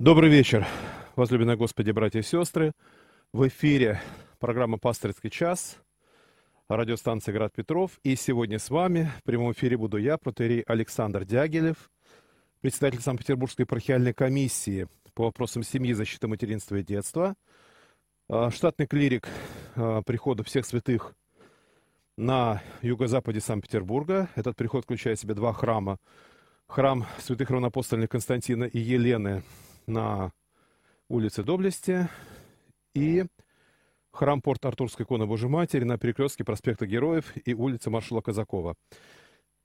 [0.00, 0.66] Добрый вечер,
[1.14, 2.72] возлюбленные Господи, братья и сестры.
[3.34, 4.00] В эфире
[4.38, 5.76] программа «Пасторский час»,
[6.70, 8.00] радиостанция «Град Петров».
[8.02, 11.90] И сегодня с вами в прямом эфире буду я, протерей Александр Дягилев,
[12.62, 17.34] председатель Санкт-Петербургской епархиальной комиссии по вопросам семьи, защиты материнства и детства,
[18.30, 19.28] а, штатный клирик
[19.76, 21.12] а, прихода всех святых
[22.16, 24.30] на юго-западе Санкт-Петербурга.
[24.34, 25.98] Этот приход включает в себя два храма.
[26.68, 29.42] Храм святых равнопостольных Константина и Елены–
[29.86, 30.32] на
[31.08, 32.08] улице Доблести
[32.94, 33.24] и
[34.10, 38.76] храм Порт Артурской иконы Божьей Матери на перекрестке проспекта Героев и улицы маршала Казакова.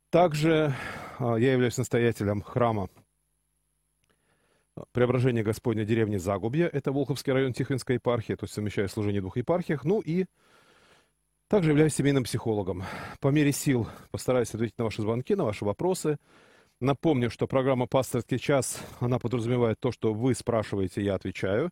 [0.09, 0.73] Также
[1.19, 2.89] а, я являюсь настоятелем храма
[4.91, 6.67] Преображения Господня деревни Загубья.
[6.67, 9.85] Это Волховский район Тихвинской епархии, то есть совмещаю служение в двух епархиях.
[9.85, 10.25] Ну и
[11.47, 12.83] также являюсь семейным психологом.
[13.19, 16.17] По мере сил постараюсь ответить на ваши звонки, на ваши вопросы–
[16.81, 21.69] Напомню, что программа «Пасторский час», она подразумевает то, что вы спрашиваете, я отвечаю.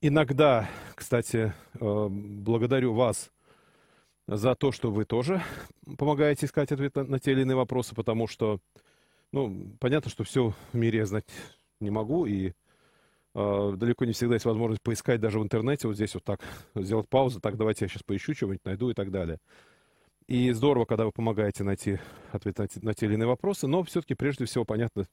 [0.00, 3.32] Иногда, кстати, э, благодарю вас
[4.28, 5.42] за то, что вы тоже
[5.98, 8.60] помогаете искать ответ на, те или иные вопросы, потому что,
[9.32, 11.26] ну, понятно, что все в мире я знать
[11.80, 12.52] не могу, и
[13.34, 16.40] э, далеко не всегда есть возможность поискать даже в интернете, вот здесь вот так,
[16.76, 19.40] сделать паузу, так, давайте я сейчас поищу что-нибудь, найду и так далее.
[20.32, 21.98] И здорово, когда вы помогаете найти
[22.30, 25.06] ответ на те, на те или иные вопросы, но все-таки прежде всего, понятно,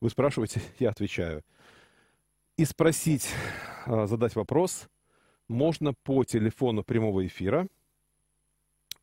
[0.00, 1.42] вы спрашиваете, я отвечаю.
[2.56, 3.28] И спросить,
[3.84, 4.88] а, задать вопрос
[5.46, 7.68] можно по телефону прямого эфира.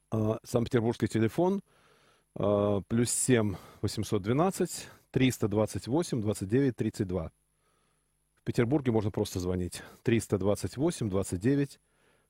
[0.09, 1.61] А, Санкт-Петербургский телефон
[2.33, 7.31] а, плюс 7 812 328 29 32.
[8.37, 11.79] В Петербурге можно просто звонить 328 29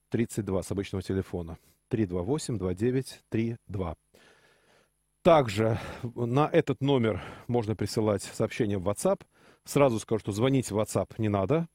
[0.10, 1.58] 32 с обычного телефона.
[1.90, 3.96] 328-2932.
[5.22, 5.78] Также
[6.16, 9.22] на этот номер можно присылать сообщение в WhatsApp.
[9.66, 11.68] Сразу скажу, что звонить в WhatsApp не надо.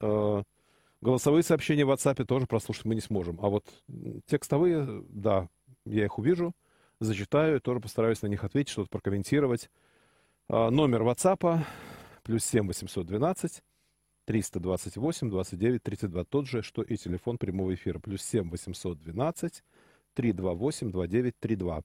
[0.00, 0.42] Э,
[1.02, 3.38] голосовые сообщения в WhatsApp тоже прослушать мы не сможем.
[3.42, 3.66] А вот
[4.26, 5.48] текстовые, да,
[5.84, 6.54] я их увижу,
[6.98, 9.68] зачитаю, тоже постараюсь на них ответить, что-то прокомментировать.
[10.48, 11.64] Э, номер WhatsApp
[12.22, 13.62] плюс 7 812
[14.26, 16.24] 328 29 32.
[16.24, 17.98] Тот же, что и телефон прямого эфира.
[17.98, 19.64] Плюс 7 812
[20.14, 21.82] 328 29 32.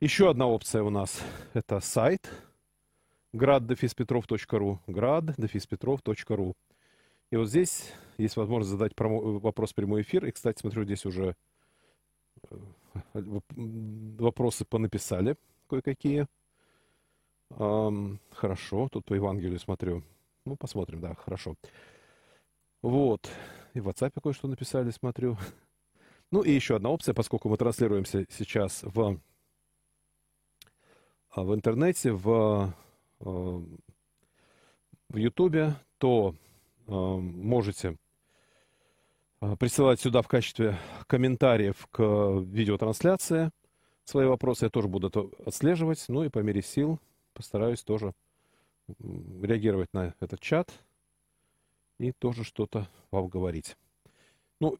[0.00, 1.22] Еще одна опция у нас.
[1.52, 2.30] Это сайт
[3.34, 6.54] graddefispetrov.ru graddefispetrov.ru
[7.30, 10.24] И вот здесь есть возможность задать вопрос прямой эфир.
[10.24, 11.36] И, кстати, смотрю, здесь уже
[12.50, 12.56] э,
[13.14, 15.36] вопросы понаписали
[15.68, 16.26] кое-какие.
[17.50, 20.02] Хорошо, тут по Евангелию смотрю.
[20.46, 21.56] Ну, посмотрим, да, хорошо.
[22.82, 23.30] Вот.
[23.74, 25.36] И в WhatsApp кое-что написали, смотрю.
[26.32, 29.20] Ну и еще одна опция, поскольку мы транслируемся сейчас в,
[31.30, 32.74] а, в интернете, в,
[33.20, 33.64] а,
[35.08, 36.34] в YouTube, то
[36.86, 37.96] а, можете
[39.58, 42.02] присылать сюда в качестве комментариев к
[42.42, 43.50] видеотрансляции
[44.04, 44.66] свои вопросы.
[44.66, 46.04] Я тоже буду это отслеживать.
[46.08, 46.98] Ну и по мере сил
[47.32, 48.12] постараюсь тоже
[48.98, 50.72] реагировать на этот чат
[51.98, 53.76] и тоже что-то вам говорить.
[54.58, 54.78] Ну,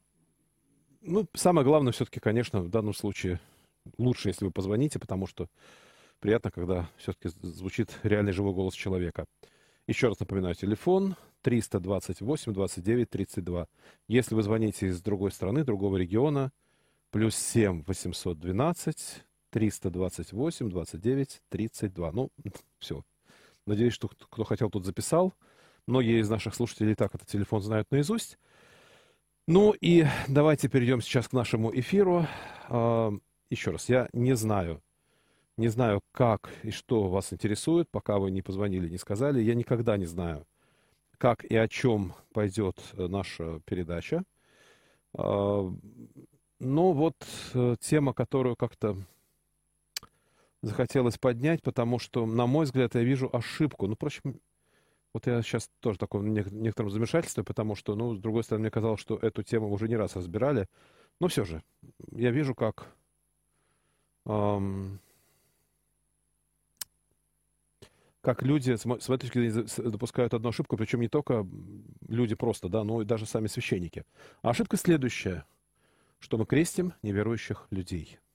[1.00, 3.40] ну, самое главное все-таки, конечно, в данном случае
[3.98, 5.48] лучше, если вы позвоните, потому что
[6.20, 9.26] приятно, когда все-таки звучит реальный живой голос человека.
[9.86, 13.66] Еще раз напоминаю, телефон 328 29 32.
[14.08, 16.52] Если вы звоните из другой страны, другого региона,
[17.10, 22.12] плюс 7 812 328 29 32.
[22.12, 22.30] Ну,
[22.78, 23.02] все,
[23.70, 25.32] Надеюсь, что кто хотел, тут записал.
[25.86, 28.36] Многие из наших слушателей так этот телефон знают наизусть.
[29.46, 32.26] Ну и давайте перейдем сейчас к нашему эфиру.
[32.68, 33.12] А,
[33.48, 34.82] еще раз, я не знаю,
[35.56, 39.40] не знаю, как и что вас интересует, пока вы не позвонили, не сказали.
[39.40, 40.48] Я никогда не знаю,
[41.16, 44.24] как и о чем пойдет э, наша передача.
[45.16, 45.72] А,
[46.58, 47.14] но вот
[47.54, 48.96] э, тема, которую как-то
[50.62, 53.86] захотелось поднять, потому что, на мой взгляд, я вижу ошибку.
[53.86, 54.40] Ну, впрочем,
[55.12, 58.70] вот я сейчас тоже в таком некотором замешательстве, потому что, ну, с другой стороны, мне
[58.70, 60.68] казалось, что эту тему уже не раз разбирали.
[61.18, 61.62] Но все же,
[62.12, 62.94] я вижу, как...
[64.26, 65.00] Эм,
[68.20, 71.46] как люди, с моей точки зрения, допускают одну ошибку, причем не только
[72.06, 74.04] люди просто, да, но и даже сами священники.
[74.42, 75.46] А ошибка следующая,
[76.18, 78.18] что мы крестим неверующих людей–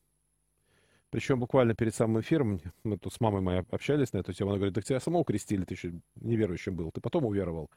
[1.15, 4.57] причем буквально перед самым эфиром, мы тут с мамой моей общались на эту тему, она
[4.57, 7.71] говорит, так тебя самого крестили, ты еще неверующим был, ты потом уверовал.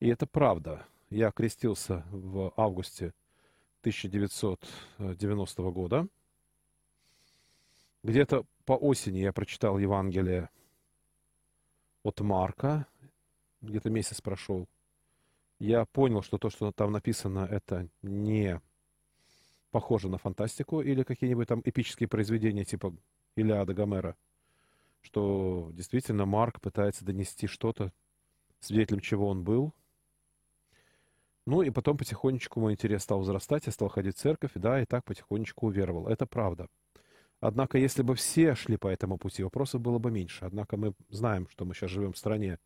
[0.00, 0.84] И это правда.
[1.08, 3.14] Я крестился в августе
[3.82, 6.08] 1990 года.
[8.02, 10.50] Где-то по осени я прочитал Евангелие
[12.02, 12.88] от Марка,
[13.62, 14.68] где-то месяц прошел,
[15.60, 18.60] я понял, что то, что там написано, это не
[19.74, 22.94] похоже на фантастику или какие-нибудь там эпические произведения типа
[23.34, 24.14] Илиада Гомера,
[25.02, 27.92] что действительно Марк пытается донести что-то,
[28.60, 29.72] свидетелем чего он был.
[31.44, 34.86] Ну и потом потихонечку мой интерес стал возрастать, я стал ходить в церковь, да, и
[34.86, 36.06] так потихонечку уверовал.
[36.06, 36.68] Это правда.
[37.40, 40.44] Однако, если бы все шли по этому пути, вопросов было бы меньше.
[40.44, 42.60] Однако мы знаем, что мы сейчас живем в стране,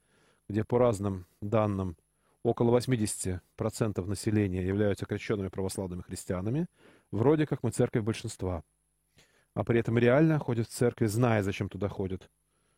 [0.47, 1.97] где по разным данным
[2.43, 3.41] около 80%
[4.05, 6.67] населения являются крещенными православными христианами,
[7.11, 8.63] вроде как мы церковь большинства.
[9.55, 12.31] А при этом реально ходят в церкви, зная, зачем туда ходят,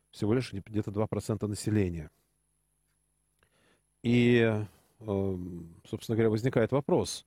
[0.09, 2.09] всего лишь где-то 2% населения.
[4.03, 4.65] И,
[4.99, 7.25] эм, собственно говоря, возникает вопрос,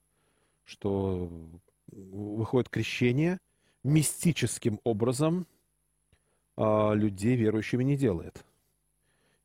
[0.65, 1.31] что
[1.87, 3.39] выходит крещение–
[3.85, 5.47] мистическим образом
[6.57, 8.45] а, людей верующими не делает.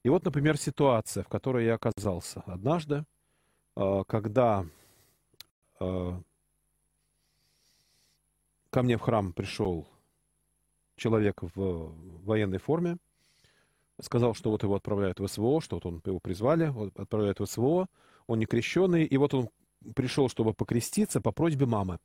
[0.04, 3.04] И вот, например, ситуация, в которой я оказался однажды,
[3.76, 4.66] а, когда
[5.80, 6.20] а,
[8.70, 9.88] ко мне в храм пришел
[10.96, 11.94] человек в
[12.26, 12.98] военной форме,
[14.02, 17.46] сказал, что вот его отправляют в СВО, что вот он его призвали, вот отправляют в
[17.46, 17.88] СВО,
[18.28, 19.50] он не крещенный, и вот он
[19.96, 22.00] пришел, чтобы покреститься по просьбе мамы.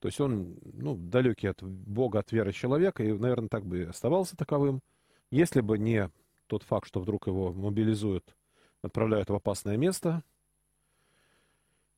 [0.00, 3.84] То есть он ну, далекий от Бога, от веры человека, и, наверное, так бы и
[3.84, 4.82] оставался таковым,
[5.30, 6.10] если бы не
[6.46, 8.36] тот факт, что вдруг его мобилизуют,
[8.82, 10.22] отправляют в опасное место.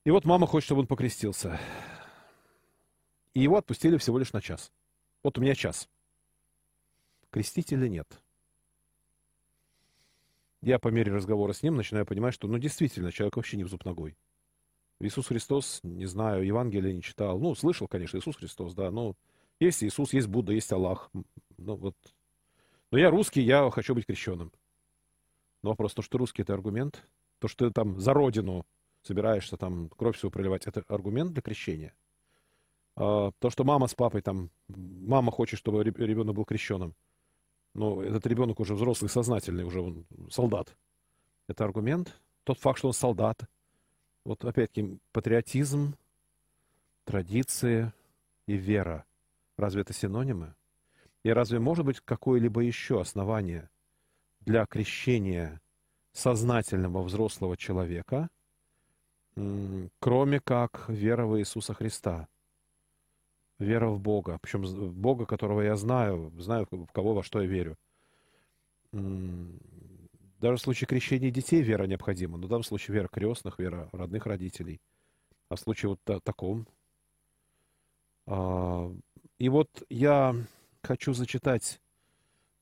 [0.04, 1.60] И вот мама хочет, чтобы он покрестился.
[3.38, 4.72] И его отпустили всего лишь на час.
[5.22, 5.88] Вот у меня час.
[7.30, 8.20] Крестить или нет?
[10.60, 13.68] Я по мере разговора с ним начинаю понимать, что ну действительно человек вообще не в
[13.68, 14.16] зуб ногой.
[14.98, 17.38] Иисус Христос, не знаю, Евангелие не читал.
[17.38, 19.14] Ну, слышал, конечно, Иисус Христос, да, но
[19.60, 21.08] есть Иисус, есть Будда, есть Аллах.
[21.58, 21.94] Ну, вот.
[22.90, 24.50] Но я русский, я хочу быть крещенным.
[25.62, 27.06] Но вопрос, то, что русский— это аргумент?
[27.38, 28.66] То, что ты там за родину
[29.02, 31.94] собираешься там кровь свою проливать, это аргумент для крещения?
[33.00, 36.94] А, то, что мама с папой там, мама хочет, чтобы ребенок был крещенным,
[37.72, 40.76] но этот ребенок уже взрослый, сознательный, уже он солдат.
[41.46, 42.20] Это аргумент?
[42.42, 43.48] Тот факт, что он солдат—
[44.24, 45.94] вот опять-таки патриотизм,
[47.04, 47.92] традиции
[48.46, 49.04] и вера.
[49.56, 50.54] Разве это синонимы?
[51.22, 53.70] И разве может быть какое-либо еще основание
[54.40, 55.60] для крещения
[56.12, 58.28] сознательного взрослого человека,
[60.00, 62.26] кроме как вера в Иисуса Христа?
[63.58, 67.48] Вера в Бога, причем в Бога, которого я знаю, знаю, в кого, во что я
[67.48, 67.76] верю.
[68.92, 74.26] Даже в случае крещения детей вера необходима, но в данном случае вера крестных, вера родных
[74.26, 74.80] родителей.
[75.48, 76.68] А в случае вот та- таком.
[78.26, 78.92] А,
[79.38, 80.36] и вот я
[80.82, 81.80] хочу зачитать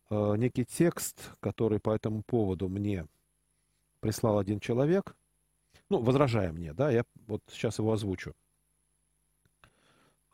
[0.09, 3.07] а, некий текст, который по этому поводу мне
[4.01, 5.15] прислал один человек,
[5.91, 8.35] ну, возражая мне, да, я вот сейчас его озвучу.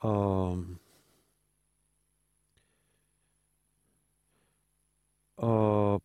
[0.02, 0.56] А,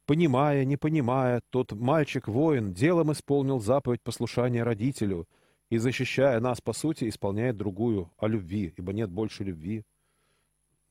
[0.06, 5.28] понимая, не понимая, тот мальчик-воин делом исполнил заповедь послушания родителю
[5.70, 9.84] и, защищая нас, по сути, исполняет другую о любви, ибо нет больше любви.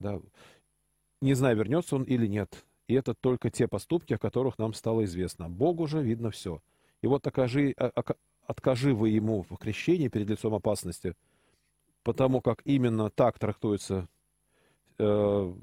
[0.01, 0.21] Да.
[1.21, 2.65] Не знаю, вернется он или нет.
[2.89, 5.49] И это только те поступки, о которых нам стало известно.
[5.49, 6.61] Богу же видно все.
[7.03, 7.75] И вот окажи,
[8.47, 11.15] откажи вы ему в крещении перед лицом опасности,
[12.07, 14.09] потому как именно так трактуется
[14.99, 15.55] э,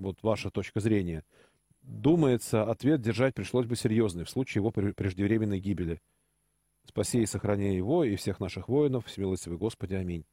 [0.00, 1.24] вот ваша точка зрения–
[1.84, 6.00] Думается, ответ держать пришлось бы серьезный в случае его преждевременной гибели.
[6.86, 10.24] Спаси и сохрани его и всех наших воинов, смилостивый Господи, аминь.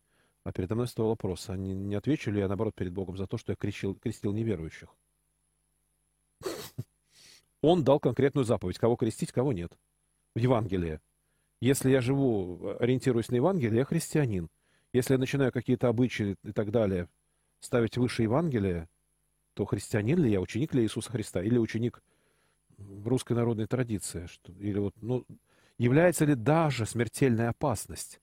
[0.46, 3.28] А передо мной стоял вопрос, а не, не отвечу ли я, наоборот, перед Богом за
[3.28, 4.96] то, что я крестил, крестил неверующих?
[7.62, 9.78] Он дал конкретную заповедь, кого крестить, кого нет.
[10.34, 11.02] В Евангелии.
[11.60, 14.50] Если я живу, ориентируясь на Евангелие, я христианин.
[14.94, 17.08] Если я начинаю какие-то обычаи и так далее
[17.60, 18.90] ставить выше Евангелия,
[19.54, 22.02] то христианин ли я, ученик ли Иисуса Христа, или ученик
[23.06, 25.26] русской народной традиции, что, или вот, ну,
[25.78, 28.20] является ли даже смертельная опасность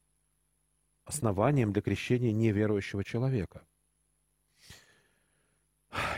[1.04, 3.64] основанием для крещения неверующего человека?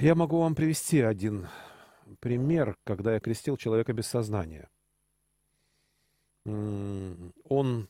[0.00, 1.49] Я могу вам привести один
[2.19, 4.69] пример, когда я крестил человека без сознания.
[6.45, 7.88] Он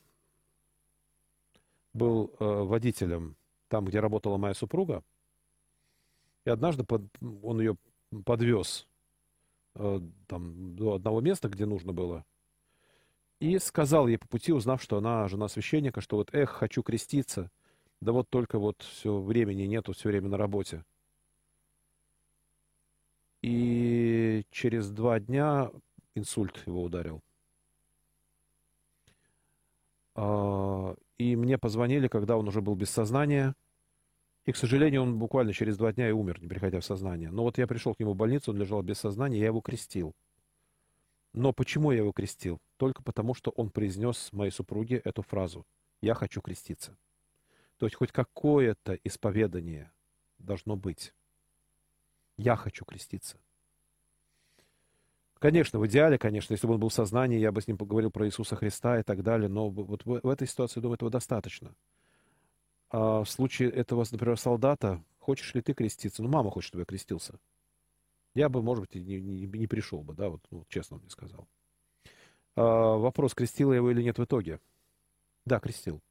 [1.92, 3.36] был э, водителем
[3.68, 5.02] там, где работала моя супруга,
[6.44, 7.02] и однажды под,
[7.42, 7.76] он ее
[8.24, 8.86] подвез
[9.74, 12.24] э, там, до одного места, где нужно было.
[13.38, 17.50] И сказал ей по пути, узнав, что она жена священника, что вот, эх, хочу креститься,
[18.00, 20.84] да вот только вот все времени нету, все время на работе.
[23.42, 25.70] И через два дня
[26.14, 27.22] инсульт его ударил.
[31.20, 33.54] И мне позвонили, когда он уже был без сознания.
[34.46, 37.30] И, к сожалению, он буквально через два дня и умер, не приходя в сознание.
[37.30, 40.14] Но вот я пришел к нему в больницу, он лежал без сознания, я его крестил.
[41.34, 42.58] Но почему я его крестил?
[42.78, 45.66] Только потому, что он произнес моей супруге эту фразу
[46.00, 46.96] «Я хочу креститься».
[47.76, 49.92] То есть хоть какое-то исповедание
[50.38, 51.12] должно быть.
[52.38, 53.36] Я хочу креститься.
[55.40, 58.10] Конечно, в идеале, конечно, если бы он был в сознании, я бы с ним поговорил
[58.10, 61.74] про Иисуса Христа и так далее, но вот в, этой ситуации, думаю, этого достаточно.
[62.90, 66.22] А в случае этого, например, солдата, хочешь ли ты креститься?
[66.22, 67.38] Ну, мама хочет, чтобы я крестился.
[68.34, 71.48] Я бы, может быть, не, не, не пришел бы, да, вот, ну, честно мне сказал.
[72.54, 74.60] А, вопрос, крестила его или нет в итоге?
[75.46, 76.02] Да, крестил.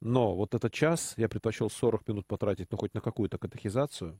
[0.00, 4.18] Но вот этот час я предпочел 40 минут потратить, ну, хоть на какую-то катехизацию.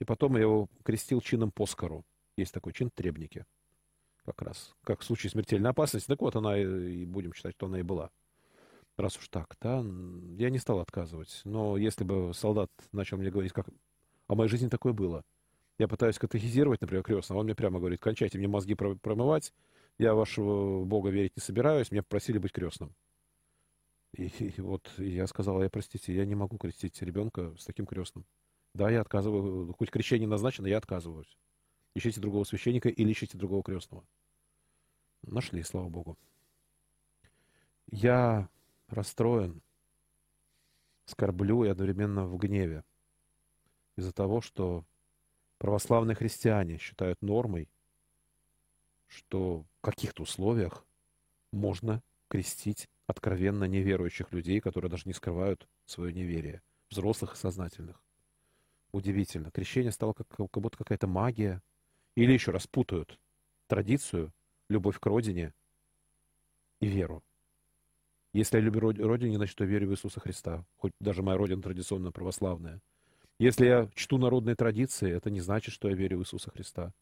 [0.00, 2.04] И потом я его крестил чином поскору.
[2.40, 3.46] Есть такой чин требники.
[4.24, 4.74] Как раз.
[4.84, 6.08] Как в случае смертельной опасности.
[6.08, 8.10] Так вот она и, будем считать, что она и была
[9.00, 9.84] раз уж так, да,
[10.36, 11.40] я не стал отказывать.
[11.44, 13.68] Но если бы солдат начал мне говорить, как
[14.28, 15.24] о моей жизни такое было,
[15.78, 19.52] я пытаюсь катехизировать, например, крестного, он мне прямо говорит, кончайте мне мозги промывать,
[19.98, 22.94] я вашего Бога верить не собираюсь, меня попросили быть крестным.
[24.12, 28.24] И, и вот я сказал, я, простите, я не могу крестить ребенка с таким крестным.
[28.74, 31.36] Да, я отказываю, хоть крещение назначено, я отказываюсь.
[31.94, 34.04] Ищите другого священника или ищите другого крестного.
[35.22, 36.18] Нашли, слава Богу.
[37.90, 38.48] Я
[38.88, 39.62] расстроен,
[41.06, 42.84] скорблю и одновременно в гневе
[43.96, 44.84] из-за того, что
[45.58, 47.68] православные христиане считают нормой,
[49.08, 50.86] что в каких-то условиях
[51.52, 58.00] можно крестить откровенно неверующих людей, которые даже не скрывают свое неверие, взрослых и сознательных.
[58.92, 59.50] Удивительно.
[59.50, 61.60] Крещение стало как, как будто какая-то магия.
[62.16, 63.18] Или еще раз путают
[63.66, 64.32] традицию,
[64.68, 65.54] любовь к родине
[66.80, 67.22] и веру.
[68.32, 70.64] Если я люблю родину, значит, я верю в Иисуса Христа.
[70.76, 72.80] Хоть даже моя родина традиционно православная.
[73.38, 76.92] Если я чту народные традиции, это не значит, что я верю в Иисуса Христа.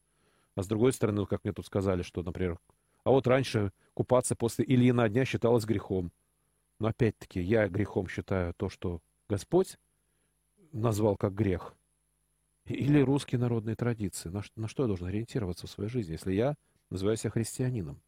[0.54, 2.58] А с другой стороны, как мне тут сказали, что, например,
[3.04, 6.12] а вот раньше купаться после Ильина дня считалось грехом.
[6.78, 9.78] Но опять-таки, я грехом считаю то, что Господь
[10.72, 11.74] назвал как грех.
[12.68, 14.28] Или русские народные традиции.
[14.28, 16.54] На, на что я должен ориентироваться в своей жизни, если я
[16.90, 18.00] называю себя христианином?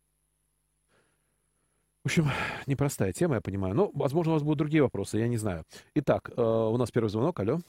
[2.03, 2.29] В общем,
[2.67, 3.75] непростая тема, я понимаю.
[3.75, 5.65] Но, возможно, у вас будут другие вопросы, я не знаю.
[5.95, 7.39] Итак, э, у нас первый звонок.
[7.41, 7.61] Алло.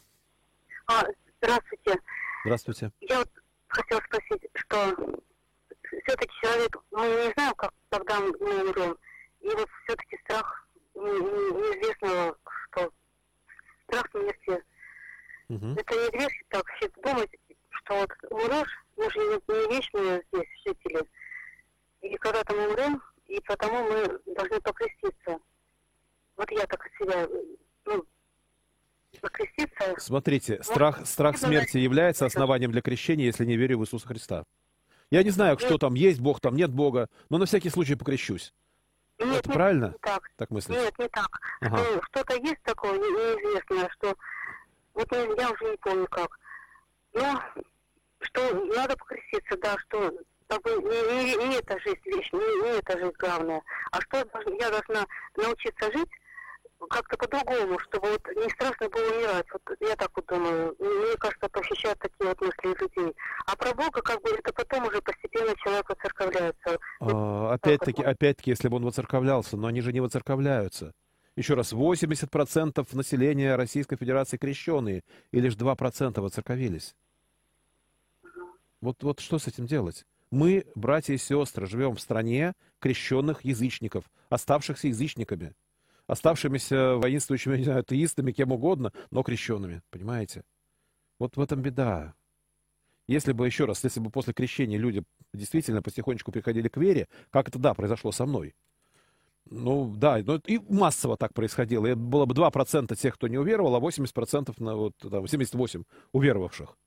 [0.88, 1.04] А,
[1.42, 2.00] здравствуйте.
[2.46, 2.92] Здравствуйте.
[3.02, 3.30] Я вот
[3.68, 4.96] хотела спросить, что
[6.04, 8.98] все-таки человек, мы не знаем, как, когда мы умрем.
[9.42, 12.38] И вот все-таки страх неизвестного,
[12.70, 12.92] что
[13.88, 14.64] страх смерти.
[15.52, 15.76] Угу.
[15.78, 17.30] Это не грех так все думать,
[17.70, 21.06] что вот умрешь, мы же не, вечные здесь жители.
[22.02, 25.40] И когда-то мы умрем, и потому мы должны покреститься.
[26.38, 27.28] Вот я так от себя,
[27.86, 28.06] ну,
[29.20, 29.96] покреститься.
[29.98, 34.46] Смотрите, вот, страх, страх смерти является основанием для крещения, если не верю в Иисуса Христа.
[35.10, 38.54] Я не знаю, что там есть, Бог там, нет Бога, но на всякий случай покрещусь.
[39.20, 39.86] Нет, Это не, правильно?
[39.88, 40.32] Не так.
[40.38, 40.78] Так мыслишь?
[40.78, 41.42] Нет, не так.
[41.60, 41.78] Ага.
[41.78, 44.16] Что, что-то есть такое неизвестное, что
[44.94, 46.30] вот я уже не помню как.
[47.14, 47.42] Но
[48.20, 50.12] что надо покреститься, да, что
[50.48, 53.62] как бы не, не, не эта жизнь вещь, не, не эта жизнь главная.
[53.92, 55.06] А что я должна
[55.38, 56.10] научиться жить
[56.90, 59.46] как-то по-другому, чтобы вот не страшно было умирать.
[59.52, 60.76] Вот я так вот думаю.
[60.80, 63.16] Мне кажется, похищают такие вот мысли людей.
[63.46, 66.80] А про Бога, как бы, это потом уже постепенно человек воцерковляется.
[67.00, 70.94] А, опять-таки, опять-таки, если бы он воцерковлялся, но они же не воцерковляются.
[71.38, 76.96] Еще раз, 80% населения Российской Федерации крещенные, и лишь 2% воцерковились.
[78.82, 80.06] Вот, вот что с этим делать?
[80.32, 85.54] Мы, братья и сестры, живем в стране крещенных язычников, оставшихся язычниками,
[86.08, 90.44] оставшимися воинствующими, не знаю, атеистами, кем угодно, но крещенными, понимаете?
[91.20, 92.14] Вот в этом беда.
[93.08, 97.50] Если бы, еще раз, если бы после крещения люди действительно потихонечку приходили к вере, как
[97.50, 98.56] это, да, произошло со мной.
[99.50, 101.88] Ну, да, ну, и массово так происходило.
[101.88, 105.84] И было бы 2% тех, кто не уверовал, а 80% на вот, там, 78
[106.14, 106.78] уверовавших.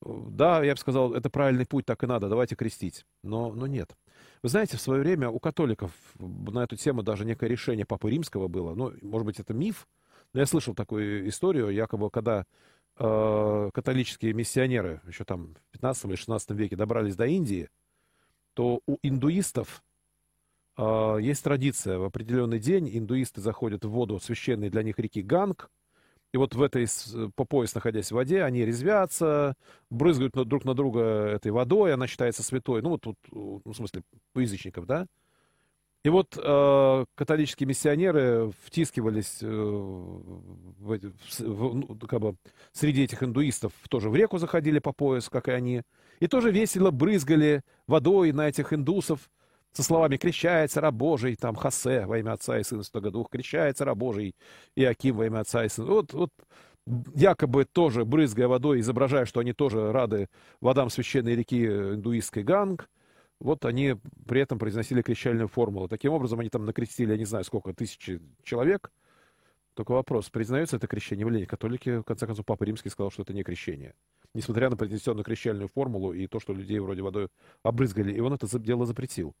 [0.00, 3.04] Да, я бы сказал, это правильный путь, так и надо, давайте крестить.
[3.22, 3.96] Но, но нет.
[4.42, 8.46] Вы знаете, в свое время у католиков на эту тему даже некое решение Папы Римского
[8.46, 8.74] было.
[8.74, 9.88] Ну, может быть, это миф,
[10.32, 12.46] но я слышал такую историю, якобы, когда
[12.98, 17.68] э, католические миссионеры еще там в 15 или 16 веке добрались до Индии,
[18.54, 19.82] то у индуистов
[21.20, 21.98] есть традиция.
[21.98, 25.70] В определенный день индуисты заходят в воду священной для них реки Ганг,
[26.32, 26.86] И вот в этой,
[27.36, 29.54] по пояс находясь в воде, они резвятся,
[29.90, 32.82] брызгают друг на друга этой водой, она считается святой.
[32.82, 34.02] Ну, вот тут, ну, в смысле,
[34.34, 35.06] у язычников, да?
[36.04, 42.36] И вот э, католические миссионеры втискивались э, в, в, в, ну, как бы,
[42.72, 45.82] среди этих индуистов, тоже в реку заходили по пояс, как и они,
[46.20, 49.28] и тоже весело брызгали водой на этих индусов
[49.72, 53.84] со словами «Крещается раб Божий», там «Хосе во имя Отца и Сына Святого Духа», «Крещается
[53.84, 54.34] раб Божий»
[54.74, 55.88] и «Аким во имя Отца и Сына».
[55.88, 56.30] Вот, вот
[57.14, 60.28] якобы тоже брызгая водой, изображая, что они тоже рады
[60.60, 62.88] водам священной реки индуистской Ганг–
[63.40, 63.96] вот они
[64.26, 65.88] при этом произносили крещальную формулу.
[65.88, 68.90] Таким образом, они там накрестили, я не знаю, сколько, тысячи человек.
[69.74, 71.48] Только вопрос, признается это крещение или нет?
[71.48, 73.94] Католики, в конце концов, Папа Римский сказал, что это не крещение.
[74.34, 77.28] Несмотря на произнесенную крещальную формулу и то, что людей вроде водой
[77.62, 79.34] обрызгали, и он это дело запретил.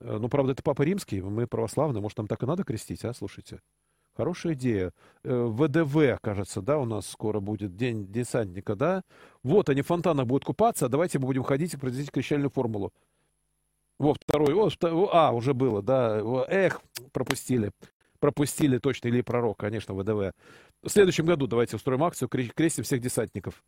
[0.00, 3.12] Э, ну, правда, это Папа Римский, мы православные, может, нам так и надо крестить, а,
[3.12, 3.60] слушайте.
[4.16, 4.92] Хорошая идея.
[5.22, 9.02] Э, ВДВ, кажется, да, у нас скоро будет День десантника, да?
[9.44, 12.92] Вот они в фонтанах будут купаться, а давайте мы будем ходить и производить крещальную формулу.
[13.98, 14.54] Вот второй.
[14.54, 16.20] Вот, а, уже было, да.
[16.48, 16.80] Эх,
[17.12, 17.70] пропустили.
[18.18, 20.32] Пропустили точно, или пророк, конечно, ВДВ.
[20.82, 23.62] В следующем году давайте устроим акцию, крестим всех десантников.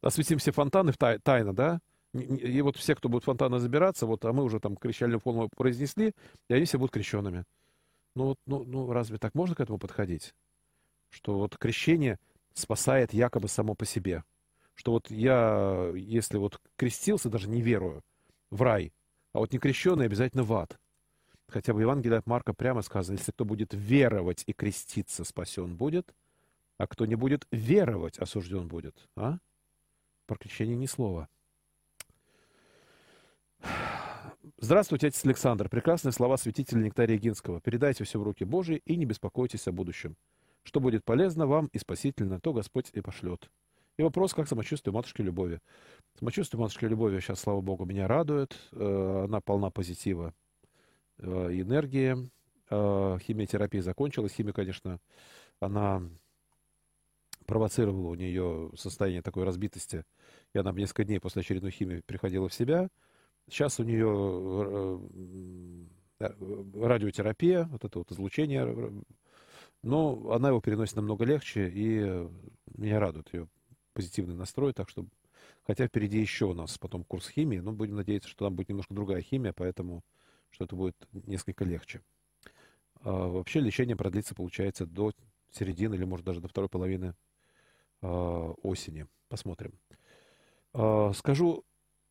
[0.00, 1.80] Осветим все фонтаны тай, тайно, да?
[2.12, 5.48] И вот все, кто будет в фонтаны забираться, вот, а мы уже там крещальную формулу
[5.56, 6.12] произнесли,
[6.48, 7.44] и они все будут крещенными.
[8.14, 10.34] Ну, ну, ну, разве так можно к этому подходить?
[11.08, 12.18] Что вот крещение
[12.52, 14.24] спасает якобы само по себе.
[14.74, 18.02] Что вот я, если вот крестился, даже не верую,
[18.50, 18.92] в рай,
[19.32, 20.78] а вот не крещенный обязательно в ад.
[21.48, 26.14] Хотя в Евангелии от Марка прямо сказано, если кто будет веровать и креститься, спасен будет,
[26.78, 29.08] а кто не будет веровать, осужден будет.
[29.16, 29.38] А?
[30.26, 31.28] Про крещение ни слова.
[34.58, 35.68] Здравствуйте, отец Александр.
[35.68, 37.60] Прекрасные слова святителя Нектария Гинского.
[37.60, 40.16] Передайте все в руки Божьи и не беспокойтесь о будущем.
[40.62, 43.50] Что будет полезно вам и спасительно, то Господь и пошлет.
[43.98, 45.60] И вопрос, как самочувствие матушки Любови.
[46.18, 48.56] Самочувствие матушки Любови сейчас, слава Богу, меня радует.
[48.72, 50.32] Э, она полна позитива,
[51.18, 52.30] э, энергии.
[52.70, 54.32] Э, химиотерапия закончилась.
[54.32, 54.98] Химия, конечно,
[55.60, 56.02] она
[57.46, 60.04] провоцировала у нее состояние такой разбитости.
[60.54, 62.88] И она несколько дней после очередной химии приходила в себя.
[63.48, 64.08] Сейчас у нее
[66.20, 69.04] э, э, радиотерапия, вот это вот излучение,
[69.82, 72.28] но она его переносит намного легче, и
[72.76, 73.48] меня радует ее
[73.92, 75.06] позитивный настрой, так что,
[75.66, 78.94] хотя впереди еще у нас потом курс химии, но будем надеяться, что там будет немножко
[78.94, 80.02] другая химия, поэтому
[80.50, 82.02] что это будет несколько легче.
[83.00, 85.12] А вообще лечение продлится, получается, до
[85.50, 87.14] середины или, может, даже до второй половины
[88.00, 89.06] а, осени.
[89.28, 89.72] Посмотрим.
[90.72, 91.64] А, скажу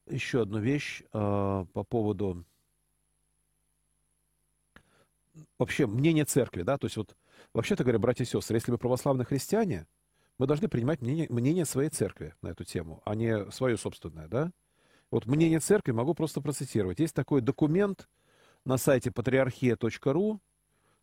[0.08, 2.46] еще одну вещь э, по поводу
[5.58, 7.16] вообще мнения церкви, да, то есть вот
[7.54, 9.88] вообще-то говоря, братья и сестры, если мы православные христиане,
[10.38, 14.52] мы должны принимать мнение, мнение своей церкви на эту тему, а не свое собственное, да.
[15.12, 17.00] Вот мнение церкви могу просто процитировать.
[17.00, 18.08] Есть такой документ
[18.66, 20.40] на сайте патриархия.ру,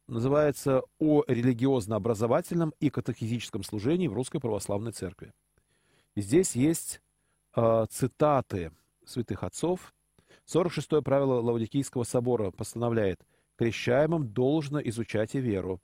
[0.06, 5.32] называется «О религиозно-образовательном и катехизическом служении в Русской Православной Церкви».
[6.14, 7.00] И здесь есть
[7.54, 8.72] э, цитаты
[9.08, 9.94] святых отцов.
[10.46, 13.20] 46-е правило Лаудикийского собора постановляет
[13.56, 15.80] «Крещаемым должно изучать и веру».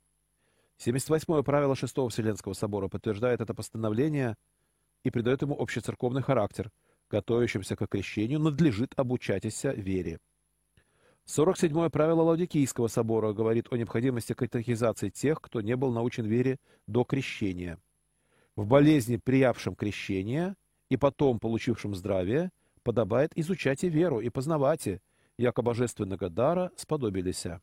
[0.79, 4.35] 78-е правило 6-го Вселенского собора подтверждает это постановление
[5.03, 6.71] и придает ему общецерковный характер.
[7.09, 10.19] Готовящимся к крещению надлежит обучатися вере.
[11.27, 16.57] 47-е правило Лаудикийского собора говорит о необходимости катехизации тех, кто не был научен вере
[16.87, 17.79] до крещения.
[18.55, 20.55] В болезни, приявшем крещение
[20.89, 22.51] и потом получившем здравие–
[22.85, 24.87] подобает изучать и веру, и познавать,
[25.37, 27.59] яко божественного дара сподобилися.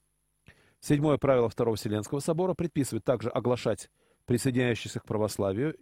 [0.81, 3.89] Седьмое правило Второго Вселенского собора предписывает также оглашать
[4.27, 5.77] присоединяющихся к православию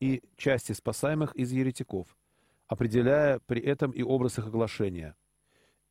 [0.00, 2.16] и части спасаемых из еретиков,
[2.68, 5.16] определяя при этом и образ их оглашения.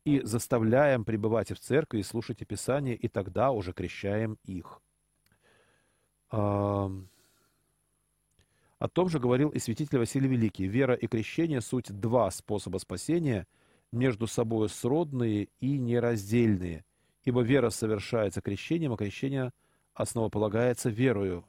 [0.06, 4.80] И заставляем пребывать в церкви и слушать Писание, и тогда уже крещаем их.
[8.78, 10.66] О том же говорил и святитель Василий Великий.
[10.66, 13.46] Вера и крещение– суть два способа спасения,
[13.92, 16.84] между собой сродные и нераздельные.
[17.24, 19.52] Ибо вера совершается крещением, а крещение
[19.94, 21.44] основополагается верою.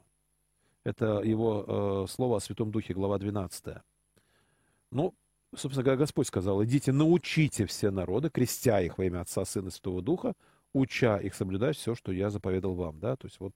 [0.84, 3.78] Это его э, слово о Святом Духе, глава 12.
[4.92, 5.14] Ну,
[5.54, 9.70] собственно говоря, Господь сказал, идите, научите все народы, крестя их во имя Отца, Сына и
[9.72, 10.34] Святого Духа,
[10.72, 13.00] уча их соблюдать все, что я заповедал вам.
[13.00, 13.16] Да?
[13.16, 13.54] То есть вот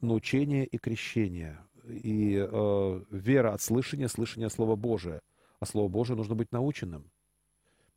[0.00, 5.20] научение и крещение и э, вера от слышания, слышания Слова Божия.
[5.60, 7.10] А Слово Божие нужно быть наученным.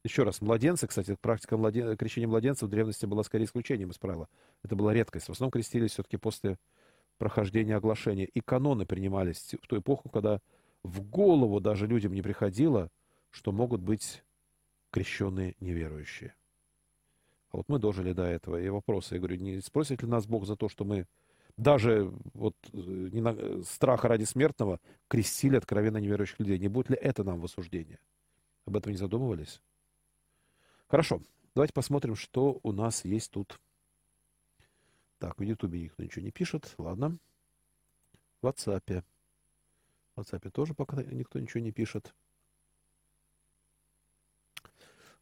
[0.04, 1.97] Еще раз, младенцы, кстати, практика младен...
[1.97, 4.30] крещения младенцев в древности была скорее исключением из правила.
[4.63, 5.28] Это была редкость.
[5.28, 6.58] В основном крестились все-таки после
[7.17, 8.26] прохождения оглашения.
[8.26, 10.39] И каноны принимались в ту эпоху, когда
[10.84, 12.89] в голову даже людям не приходило,
[13.32, 14.23] что могут быть
[14.91, 16.36] крещенные неверующие.
[17.50, 18.62] А вот мы дожили до этого.
[18.62, 21.08] И вопрос, я говорю, не спросит ли нас Бог за то, что мы
[21.58, 26.60] даже вот э, не на, страха ради смертного крестили откровенно неверующих людей?
[26.60, 28.00] Не будет ли это нам в осуждение?
[28.65, 29.62] Об этом не задумывались?
[30.88, 31.22] Хорошо,
[31.56, 33.60] давайте посмотрим, что у нас есть тут.
[35.20, 36.76] Так, в Ютубе никто ничего не пишет.
[36.78, 37.17] Ладно.
[38.41, 39.04] В WhatsApp.
[40.15, 42.13] В WhatsApp тоже пока никто ничего не пишет.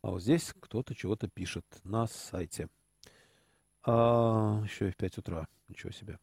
[0.01, 2.67] А вот здесь кто-то чего-то пишет на сайте.
[3.83, 5.47] А, еще и в 5 утра.
[5.67, 6.19] Ничего себе.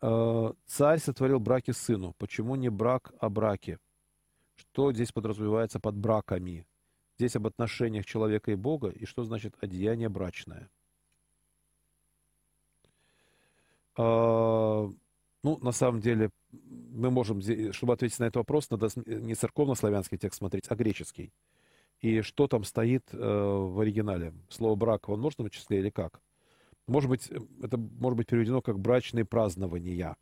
[0.00, 2.14] А, царь сотворил браки сыну.
[2.18, 3.78] Почему не брак, а браки?
[4.56, 6.66] Что здесь подразумевается под браками?
[7.18, 10.70] Здесь об отношениях человека и Бога, и что значит одеяние брачное?
[13.96, 14.88] А,
[15.42, 20.38] ну, на самом деле, мы можем, чтобы ответить на этот вопрос, надо не церковно-славянский текст
[20.38, 21.32] смотреть, а греческий
[22.00, 24.32] и что там стоит э, в оригинале.
[24.48, 26.20] Слово брак в множественном числе или как?
[26.86, 30.16] Может быть, э, это может быть переведено как брачные празднования.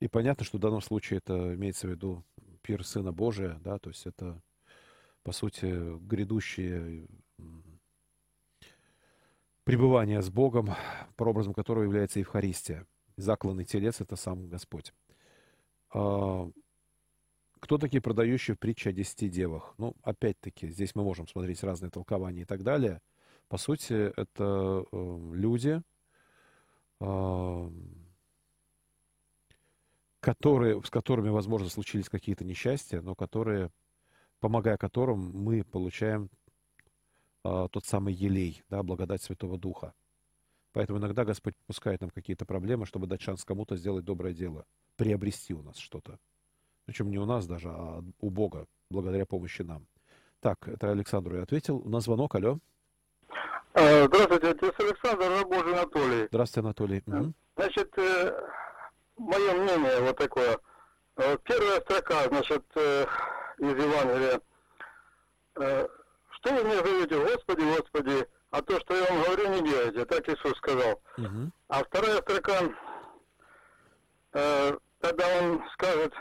[0.00, 2.24] И понятно, что в данном случае это имеется в виду
[2.62, 4.40] пир Сына Божия, да, то есть это,
[5.22, 7.06] по сути, грядущее
[9.64, 10.70] пребывание с Богом,
[11.16, 12.86] прообразом которого является Евхаристия.
[13.16, 14.92] Закланный телец— это сам Господь.
[15.92, 16.50] А,
[17.60, 19.74] кто такие продающие в притче о десяти девах?
[19.78, 23.00] Ну, опять-таки, здесь мы можем смотреть разные толкования и так далее.
[23.50, 25.82] По сути, это э, люди,
[27.00, 27.70] э,
[30.20, 33.72] которые, с которыми, возможно, случились какие-то несчастья, но которые,
[34.38, 36.30] помогая которым, мы получаем
[37.42, 39.94] э, тот самый елей, да, благодать Святого Духа.
[40.70, 45.54] Поэтому иногда Господь пускает нам какие-то проблемы, чтобы дать шанс кому-то сделать доброе дело, приобрести
[45.54, 46.20] у нас что-то.
[46.84, 49.88] Причем не у нас даже, а у Бога, благодаря помощи нам.
[50.38, 51.78] Так, это Александру я ответил.
[51.78, 52.60] У нас звонок, алло.
[53.72, 56.26] А, здравствуйте, отец Александр, Рабожий Анатолий.
[56.26, 57.02] Здравствуйте, Анатолий.
[57.06, 57.32] Угу.
[57.56, 58.48] Значит, э,
[59.16, 60.58] мое мнение вот такое.
[61.16, 63.06] Э, первая строка, значит, э,
[63.58, 64.40] из Евангелия.
[65.54, 70.04] Что вы мне зовете, Господи, Господи, а то, что я вам говорю, не делайте.
[70.04, 71.00] Так Иисус сказал.
[71.18, 71.50] Угу.
[71.68, 72.74] А вторая строка,
[74.32, 76.14] когда он скажет,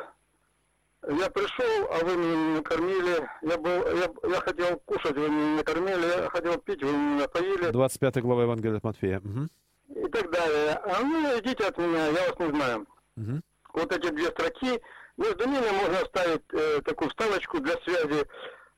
[1.08, 3.30] я пришел, а вы меня не накормили.
[3.42, 6.06] Я, был, я, я хотел кушать, вы меня не накормили.
[6.06, 7.72] Я хотел пить, вы меня напоили.
[7.72, 9.20] 25 глава Евангелия от Матфея.
[9.20, 10.06] Угу.
[10.06, 10.74] И так далее.
[10.74, 12.88] А ну, идите от меня, я вас не знаю.
[13.18, 13.42] Угу.
[13.74, 14.82] Вот эти две строки.
[15.18, 18.26] Между ними можно ставить э, такую вставочку для связи.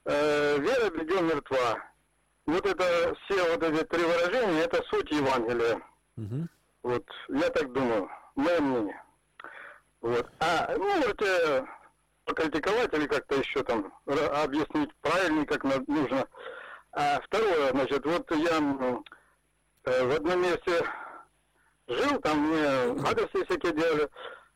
[0.05, 1.84] Э, Вера беден мертва.
[2.45, 5.81] Вот это все вот эти три выражения, это суть Евангелия.
[6.17, 6.47] Угу.
[6.84, 9.03] Вот, я так думаю, мое мнение.
[10.01, 10.27] Вот.
[10.39, 11.67] А, ну, можете
[12.25, 16.27] покритиковать или как-то еще там объяснить правильно, как нужно.
[16.93, 18.57] А второе, значит, вот я
[19.86, 20.86] э, в одном месте
[21.88, 22.67] жил, там мне
[23.10, 24.10] адресы всякие делали,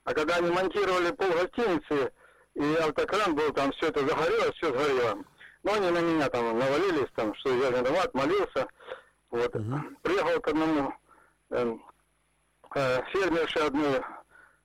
[0.04, 2.12] а когда они монтировали пол гостиницы,
[2.54, 5.23] и автокран был, там все это загорелось, все сгорело.
[5.63, 8.67] Но они на меня там навалились, там, что я виноват, молился.
[9.32, 9.56] Вот.
[9.56, 9.80] Угу.
[10.04, 10.93] Приехал к одному
[11.49, 11.75] э,
[12.75, 14.01] э, фермерше одной,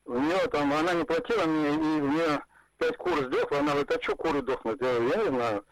[0.04, 2.42] у нее там, она не платила мне, и у нее
[2.80, 4.80] пять кур сдохло, она говорит, а что куры дохнут?
[4.80, 5.64] Я, я не знаю.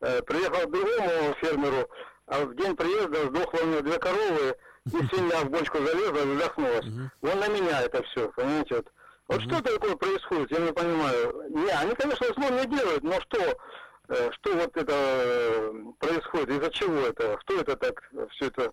[0.00, 1.88] Э, приехал к другому фермеру,
[2.26, 6.34] а в день приезда сдохло у него две коровы, и свинья в бочку залезла и
[6.34, 6.86] задохнулась.
[7.20, 8.74] Вон на меня это все, понимаете?
[8.76, 8.86] Вот,
[9.28, 11.44] вот что такое происходит, я не понимаю.
[11.50, 13.58] Не, они, конечно, зло не делают, но что,
[14.08, 18.72] э, что вот это э, происходит, из-за чего это, кто это так все это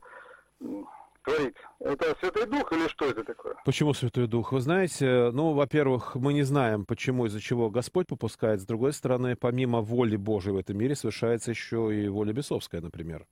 [1.23, 1.55] творит?
[1.79, 3.55] Это Святой Дух или что это такое?
[3.65, 4.51] Почему Святой Дух?
[4.51, 8.62] Вы знаете, ну, во-первых, мы не знаем, почему, из-за чего Господь попускает.
[8.62, 13.25] С другой стороны, помимо воли Божьей в этом мире совершается еще и воля бесовская, например.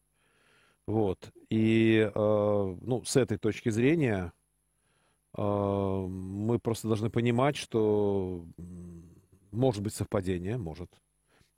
[0.87, 1.31] Вот.
[1.49, 4.33] И, э, ну, с этой точки зрения
[5.37, 8.45] э, мы просто должны понимать, что
[9.51, 10.89] может быть совпадение, может.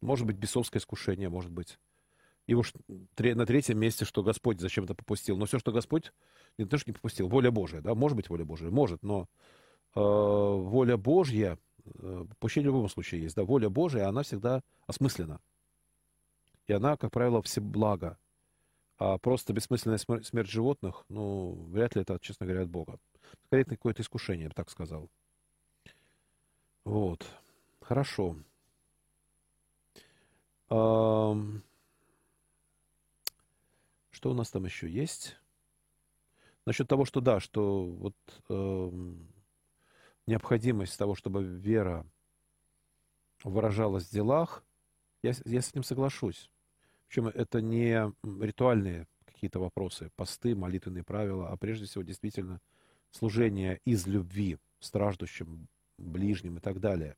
[0.02, 1.80] Может быть бесовское искушение, может быть.
[2.46, 2.74] И уж
[3.18, 5.38] на третьем месте, что Господь зачем-то попустил.
[5.38, 6.12] Но все, что Господь
[6.58, 9.28] не то, что не попустил, воля Божия, да, может быть воля Божия, может, но
[9.96, 15.40] э, воля Божья, э, попущение в любом случае есть, да, воля Божья, она всегда осмыслена.
[16.68, 18.18] И она, как правило, все благо.
[18.98, 23.00] А просто бессмысленная смерть, смерть животных, ну, вряд ли это, честно говоря, от Бога.
[23.46, 25.10] Скорее, это какое-то искушение, я бы так сказал.
[26.86, 27.26] Вот.
[27.82, 28.38] Хорошо.
[34.24, 35.36] Что у нас там еще есть?
[36.66, 38.16] Насчет того, что да, что вот
[38.48, 38.92] э,
[40.28, 42.08] необходимость того, чтобы вера
[43.44, 44.64] выражалась в делах,
[45.24, 46.50] я, я с этим соглашусь.
[47.10, 52.62] Причем это не ритуальные какие-то вопросы, посты, молитвенные правила, а прежде всего действительно
[53.12, 57.18] служение из любви страждущим, ближним и так далее.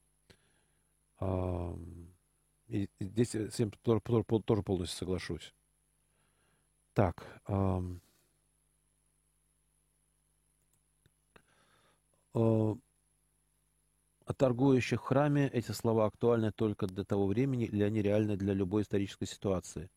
[1.22, 4.02] И здесь с этим тоже
[4.64, 5.54] полностью соглашусь.
[6.96, 7.28] Так.
[12.34, 12.78] О
[14.38, 18.82] торгующих в храме эти слова актуальны только для того времени, или они реальны для любой
[18.82, 19.92] исторической ситуации.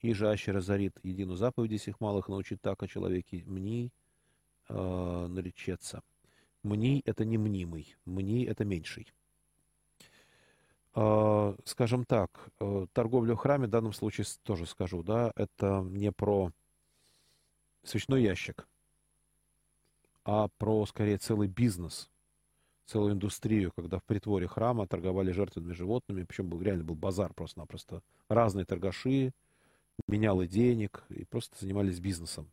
[0.00, 3.92] И же аще разорит едину заповеди сих малых научит так о человеке мней
[4.68, 6.02] э, наречется.
[6.62, 9.08] Мней– это не мнимый, мней– это меньший.
[10.98, 16.10] Э, скажем так, э, торговля в храме в данном случае тоже скажу, да, это не
[16.10, 16.52] про
[17.84, 18.66] свечной ящик,
[20.24, 22.10] а про, скорее, целый бизнес,
[22.86, 28.02] целую индустрию, когда в притворе храма торговали жертвенными животными, причем был, реально был базар просто-напросто.
[28.30, 29.32] Разные торгаши,
[30.08, 32.50] менялы денег и просто занимались бизнесом.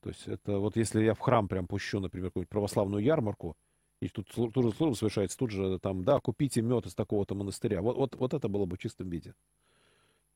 [0.00, 3.54] То есть это вот если я в храм прям пущу, например, какую-нибудь православную ярмарку,
[4.00, 7.82] и тут тут же служба совершается, тут же там, да, купите мед из такого-то монастыря.
[7.82, 9.34] Вот, вот, вот это было бы в чистом виде.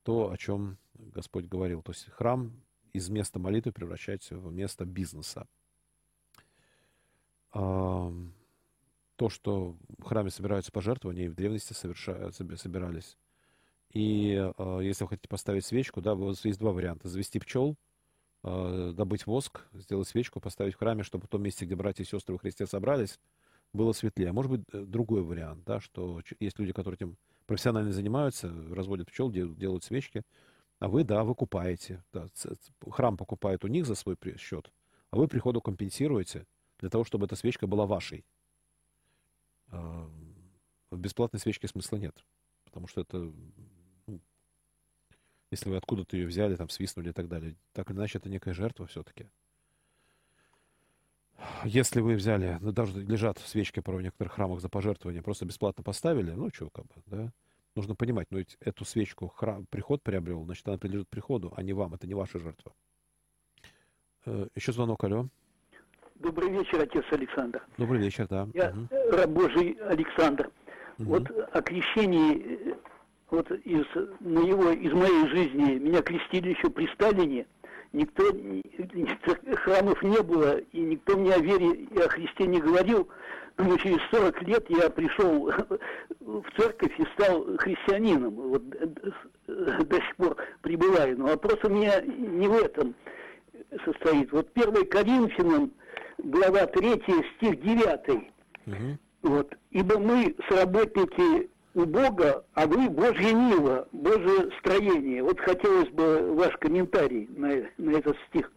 [0.03, 1.83] То, о чем Господь говорил.
[1.83, 2.53] То есть храм
[2.93, 5.47] из места молитвы превращается в место бизнеса.
[7.53, 8.13] А,
[9.17, 12.33] то, что в храме собираются пожертвования, и в древности соверша...
[12.33, 13.17] собирались.
[13.93, 17.09] И а, если вы хотите поставить свечку, да, есть два варианта.
[17.09, 17.77] Завести пчел–
[18.45, 22.07] Э, добыть воск, сделать свечку, поставить в храме, чтобы в том месте, где братья и
[22.07, 23.21] сестры во Христе собрались,
[23.73, 24.33] было светлее.
[24.33, 29.31] Может быть, э, другой вариант, да, что есть люди, которые этим профессионально занимаются, разводят пчел,
[29.31, 30.23] делают свечки,
[30.79, 32.03] а вы, да, вы купаете.
[32.13, 32.27] Да,
[32.91, 34.73] храм покупает у них за свой счет,
[35.11, 36.47] а вы приходу компенсируете
[36.79, 38.25] для того, чтобы эта свечка была вашей.
[39.69, 42.25] В бесплатной свечке смысла нет,
[42.65, 43.33] потому что это
[45.53, 47.55] если вы откуда-то ее взяли, там, свистнули и так далее.
[47.75, 49.29] Так или иначе, это некая жертва все-таки.
[51.65, 55.83] Если вы взяли, ну, даже лежат свечки порой в некоторых храмах за пожертвование, просто бесплатно
[55.83, 57.33] поставили, ну, что, как бы, да,
[57.75, 61.73] нужно понимать, но ведь эту свечку храм, приход приобрел, значит, она принадлежит приходу, а не
[61.73, 62.73] вам, это не ваша жертва.
[64.27, 65.29] Э, еще звонок, алло.
[66.17, 67.65] Добрый вечер, отец Александр.
[67.79, 68.49] Добрый вечер, да.
[68.55, 68.89] Я угу.
[69.17, 70.51] раб Божий Александр.
[70.99, 71.09] Угу.
[71.09, 72.75] Вот о крещении э,
[73.31, 73.87] вот из
[74.21, 77.47] моего, из моей жизни меня крестили еще при Сталине.
[77.93, 78.25] Никто,
[79.57, 83.09] храмов не было, и никто мне о вере и о Христе не говорил.
[83.59, 85.53] Но через 40 лет я пришел
[86.21, 88.35] в церковь и стал христианином.
[88.35, 91.19] Вот до сих пор пребываю.
[91.19, 92.95] Но вопрос у меня не в этом
[93.85, 94.33] состоит.
[94.33, 95.71] Вот 1 Коринфянам,
[96.19, 97.03] глава 3,
[97.37, 98.09] стих 9.
[98.67, 98.75] Угу.
[99.23, 99.55] Вот.
[99.71, 105.23] «Ибо мы, сработники у Бога, а вы Божье Нива, Божье строение.
[105.23, 108.53] Вот хотелось бы ваш комментарий на, на этот стих.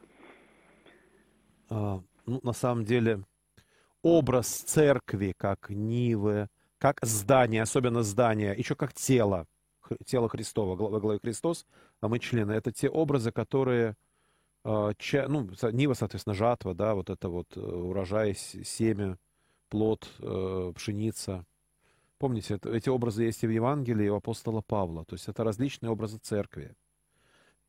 [1.70, 3.24] А, ну, на самом деле,
[4.02, 9.48] образ церкви как Нивы, как здание, особенно здание, еще как тело,
[10.06, 11.66] тело Христова, во главе Христос,
[12.02, 12.52] а мы члены.
[12.52, 13.96] Это те образы, которые,
[14.64, 14.92] а,
[15.28, 19.18] ну, Нива, соответственно, жатва, да, вот это вот э, урожай, семя,
[19.70, 21.46] плод, э, пшеница–
[22.26, 25.06] Помните, это, эти образы есть и в Евангелии, и у апостола Павла.
[25.06, 26.74] То есть это различные образы церкви.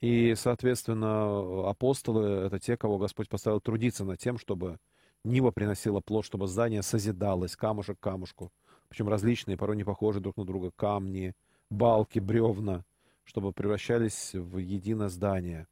[0.00, 4.78] И, соответственно, апостолы— это те, кого Господь поставил трудиться над тем, чтобы
[5.24, 8.50] Нива приносила плод, чтобы здание созидалось, камушек к камушку.
[8.88, 11.34] Причем различные, порой не похожие друг на друга, камни,
[11.68, 12.82] балки, бревна,
[13.24, 15.66] чтобы превращались в единое здание.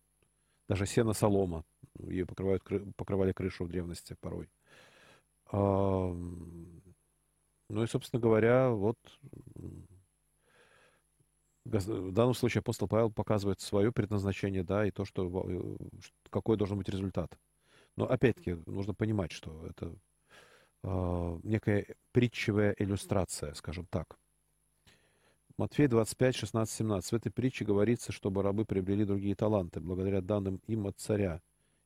[0.68, 1.64] Даже сено солома.
[2.00, 2.62] Ее покрывают,
[2.96, 4.50] покрывали крышу в древности порой.
[7.74, 8.96] Ну и, собственно говоря, вот
[11.64, 15.76] в данном случае апостол Павел показывает свое предназначение, да, и то, что э,
[16.30, 17.36] какой должен быть результат.
[17.96, 19.92] Но опять-таки нужно понимать, что это
[20.84, 24.16] э, некая притчевая иллюстрация, скажем так.
[25.56, 27.10] Матфей 25, 16, 17.
[27.10, 31.42] В этой притче говорится, чтобы рабы приобрели другие таланты, благодаря данным им от царя.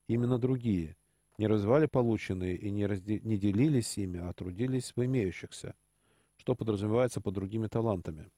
[0.07, 0.97] Именно другие–
[1.39, 3.21] не развивали полученные и не, разде...
[3.21, 5.73] не делились ими, а трудились в имеющихся,
[6.35, 8.29] что подразумевается под другими талантами.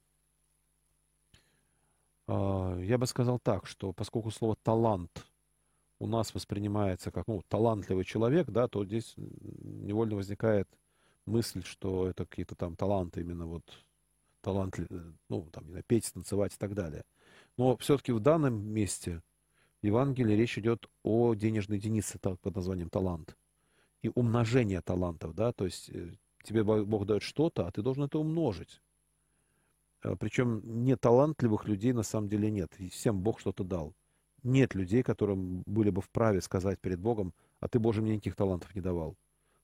[2.28, 5.26] А, я бы сказал так, что поскольку слово «талант»
[5.98, 10.68] у нас воспринимается как ну, талантливый человек, да, то здесь невольно возникает
[11.26, 13.64] мысль, что это какие-то там таланты именно вот
[14.42, 14.78] талант,
[15.28, 17.04] ну, там, петь, танцевать и так далее.
[17.56, 19.22] Но все-таки в данном месте
[19.82, 23.36] Евангелии речь идет о денежной единице под названием талант.
[24.02, 28.18] И умножение талантов, да, то есть э, тебе Бог дает что-то, а ты должен это
[28.18, 28.80] умножить.
[30.02, 32.74] Э, Причем неталантливых людей на самом деле нет.
[32.78, 33.94] И всем Бог что-то дал.
[34.42, 38.74] Нет людей, которым были бы вправе сказать перед Богом, а ты, Боже, мне никаких талантов
[38.74, 39.16] не давал.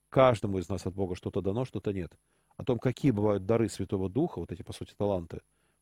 [0.09, 2.17] Каждому из нас от Бога что-то дано, что-то нет.
[2.55, 5.41] О том, какие бывают дары Святого Духа, вот эти, по сути, таланты,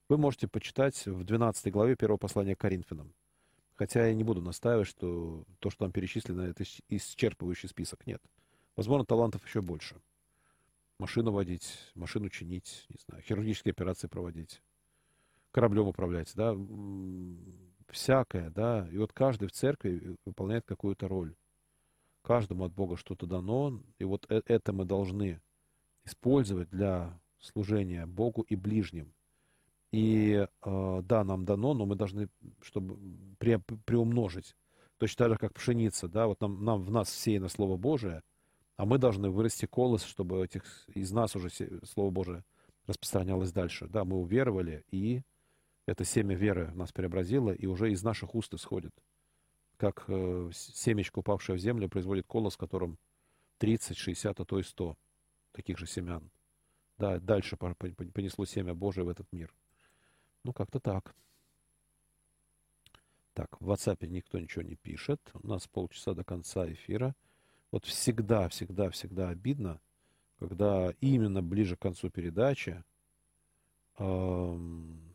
[0.10, 3.14] вы можете почитать в 12 главе первого послания к Коринфянам.
[3.78, 8.08] Хотя я не буду настаивать, что то, что там перечислено, это исчерпывающий список.
[8.08, 8.22] Нет.
[8.76, 10.02] Возможно, талантов еще больше.
[10.98, 14.64] Машину водить, машину чинить, не знаю, хирургические операции проводить,
[15.52, 16.58] кораблем управлять, да,
[17.90, 18.88] всякое, да.
[18.92, 21.36] И вот каждый в церкви выполняет какую-то роль.
[22.24, 25.40] Каждому от Бога что-то дано, и вот э, это мы должны
[26.04, 29.14] использовать для служения Богу и ближним.
[29.98, 32.30] И э, да, нам дано, но мы должны,
[32.62, 33.00] чтобы
[33.40, 34.56] при, приумножить.
[35.00, 38.22] Точно так же, как пшеница, да, вот нам, нам в нас сеяно Слово Божие,
[38.76, 41.50] а мы должны вырасти колос, чтобы этих, из нас уже
[41.84, 42.44] Слово Божие
[42.86, 43.88] распространялось дальше.
[43.88, 45.24] Да, мы уверовали, и
[45.88, 48.94] это семя веры нас преобразило, и уже из наших уст исходит.
[49.78, 53.00] Как э, семечко, упавшее в землю, производит колос, которым
[53.58, 54.96] 30, 60, а то и 100
[55.54, 56.30] таких же семян.
[57.00, 59.52] Да, дальше понесло семя Божие в этот мир.
[60.44, 61.16] Ну, как-то так.
[63.34, 65.22] Так, в WhatsApp никто ничего не пишет.
[65.34, 67.16] У нас полчаса до конца эфира.
[67.72, 69.80] Вот всегда, всегда, всегда обидно,
[70.40, 72.84] когда именно ближе к концу передачи
[74.00, 75.14] эм,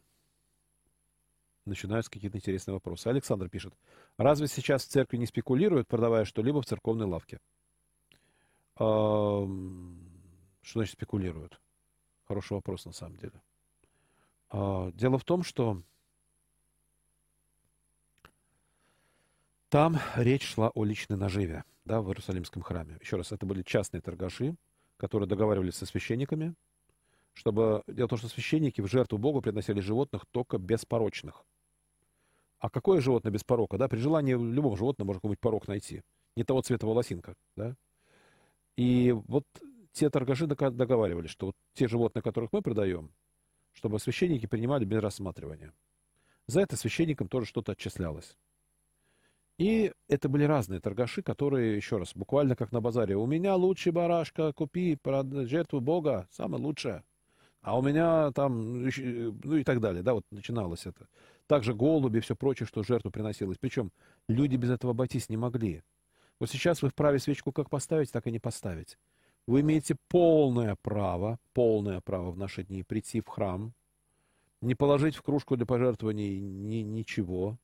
[1.64, 3.08] начинаются какие-то интересные вопросы.
[3.08, 3.74] Александр пишет.
[4.16, 7.40] Разве сейчас в церкви не спекулируют, продавая что-либо в церковной лавке?
[8.78, 9.98] Эм,
[10.60, 11.60] что значит спекулируют?
[12.28, 13.40] Хороший вопрос на самом деле.
[14.52, 15.82] А, дело в том, что
[19.70, 22.98] там речь шла о личной наживе да, в Иерусалимском храме.
[23.00, 24.54] Еще раз, это были частные торгаши,
[24.98, 26.54] которые договаривались со священниками,
[27.32, 27.82] чтобы...
[27.86, 31.46] Дело в том, что священники в жертву Богу приносили животных только беспорочных.
[32.58, 33.78] А какое животное без порока?
[33.78, 33.88] Да?
[33.88, 36.02] При желании в любом животном можно какой-нибудь порок найти.
[36.36, 37.34] Не того цвета волосинка.
[37.56, 37.74] Да?
[38.76, 39.46] И вот
[39.92, 43.10] те торгаши договаривались, что вот те животные, которых мы продаем,
[43.72, 45.72] чтобы священники принимали без рассматривания.
[46.46, 48.36] За это священникам тоже что-то отчислялось.
[49.58, 53.16] И это были разные торгаши, которые, еще раз, буквально как на базаре.
[53.16, 54.98] У меня лучший барашка, купи,
[55.44, 57.04] жертву Бога, самое лучшее.
[57.60, 61.06] А у меня там, ну и так далее, да, вот начиналось это.
[61.46, 63.58] Также голуби и все прочее, что жертву приносилось.
[63.58, 63.92] Причем
[64.28, 65.84] люди без этого обойтись не могли.
[66.40, 68.98] Вот сейчас вы вправе свечку как поставить, так и не поставить.
[69.46, 73.72] Вы имеете полное право, полное право в наши дни прийти в храм,
[74.60, 77.58] не положить в кружку для пожертвований ни, ничего,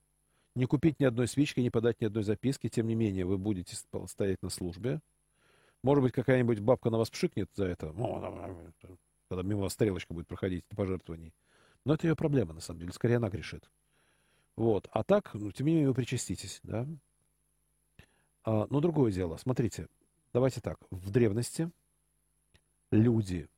[0.57, 3.77] не купить ни одной свечки, не подать ни одной записки, тем не менее вы будете
[4.07, 5.01] стоять на службе.
[5.85, 7.95] Может быть, какая-нибудь бабка на вас пшикнет за это,
[9.29, 11.33] когда мимо вас стрелочка будет проходить пожертвований.
[11.85, 12.93] Но это ее проблема, на самом деле.
[12.93, 13.71] Скорее, она грешит.
[14.57, 14.89] Вот.
[14.91, 16.87] А так, ну, тем не менее, вы причаститесь, да?
[18.43, 19.37] А, но другое дело.
[19.37, 19.87] Смотрите,
[20.39, 20.79] Давайте так.
[20.93, 21.69] В древности
[22.93, 23.49] люди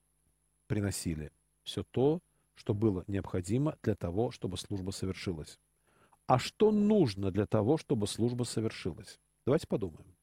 [0.66, 1.30] приносили
[1.62, 2.20] все то,
[2.54, 5.58] что было необходимо для того, чтобы служба совершилась.
[6.26, 9.20] А что нужно для того, чтобы служба совершилась?
[9.44, 10.16] Давайте подумаем.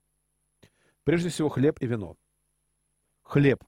[1.03, 2.15] Прежде всего, хлеб и вино.
[3.21, 3.63] Хлеб.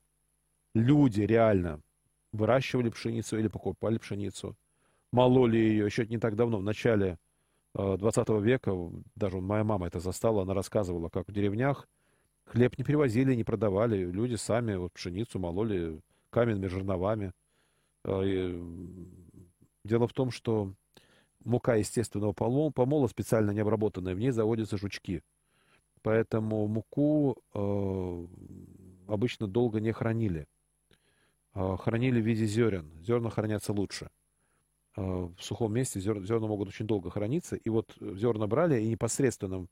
[0.73, 1.81] Люди реально
[2.31, 4.57] выращивали пшеницу или покупали пшеницу,
[5.11, 7.19] мололи ее еще не так давно, в начале
[7.75, 8.71] 20 э, века,
[9.13, 11.87] даже моя мама это застала, она рассказывала, как в деревнях
[12.49, 14.11] Хлеб не перевозили, не продавали.
[14.11, 17.31] Люди сами вот пшеницу мололи каменными жерновами.
[18.03, 18.23] А,
[19.83, 20.73] дело в том, что
[21.43, 25.21] мука естественного помола, специально не обработанная, в ней заводятся жучки.
[26.01, 28.27] Поэтому муку э,
[29.07, 30.47] обычно долго не хранили.
[31.53, 32.89] Э, хранили в виде зерен.
[33.03, 34.09] Зерна хранятся лучше.
[34.95, 37.57] Э, в сухом месте зер, зерна могут очень долго храниться.
[37.57, 39.69] И вот зерна брали и непосредственным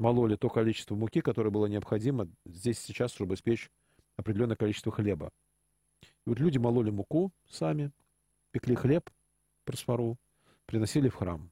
[0.00, 3.70] мололи то количество муки, которое было необходимо здесь сейчас, чтобы испечь
[4.16, 5.30] определенное количество хлеба.
[6.02, 7.92] И вот люди мололи муку сами,
[8.50, 9.10] пекли хлеб,
[9.64, 10.16] просфору,
[10.66, 11.50] приносили в храм.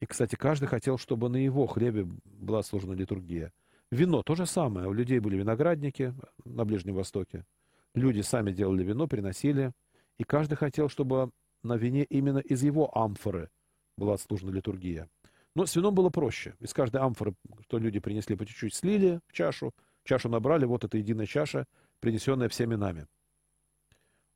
[0.00, 3.52] И, кстати, каждый хотел, чтобы на его хлебе была сложена литургия.
[3.90, 4.88] Вино то же самое.
[4.88, 7.46] У людей были виноградники на Ближнем Востоке.
[7.94, 9.72] Люди сами делали вино, приносили.
[10.18, 11.30] И каждый хотел, чтобы
[11.62, 13.50] на вине именно из его амфоры
[13.96, 15.08] была служена литургия.
[15.54, 16.54] Но с вином было проще.
[16.60, 19.72] Из каждой амфоры, что люди принесли по чуть-чуть, слили в чашу,
[20.04, 21.66] чашу набрали, вот эта единая чаша,
[22.00, 23.06] принесенная всеми нами.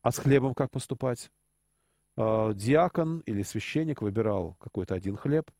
[0.03, 1.31] А с хлебом как поступать?
[2.16, 5.51] А, диакон или священник выбирал какой-то один хлеб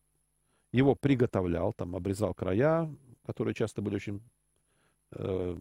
[0.73, 2.95] его приготовлял, там обрезал края,
[3.25, 4.23] которые часто были очень
[5.13, 5.57] э,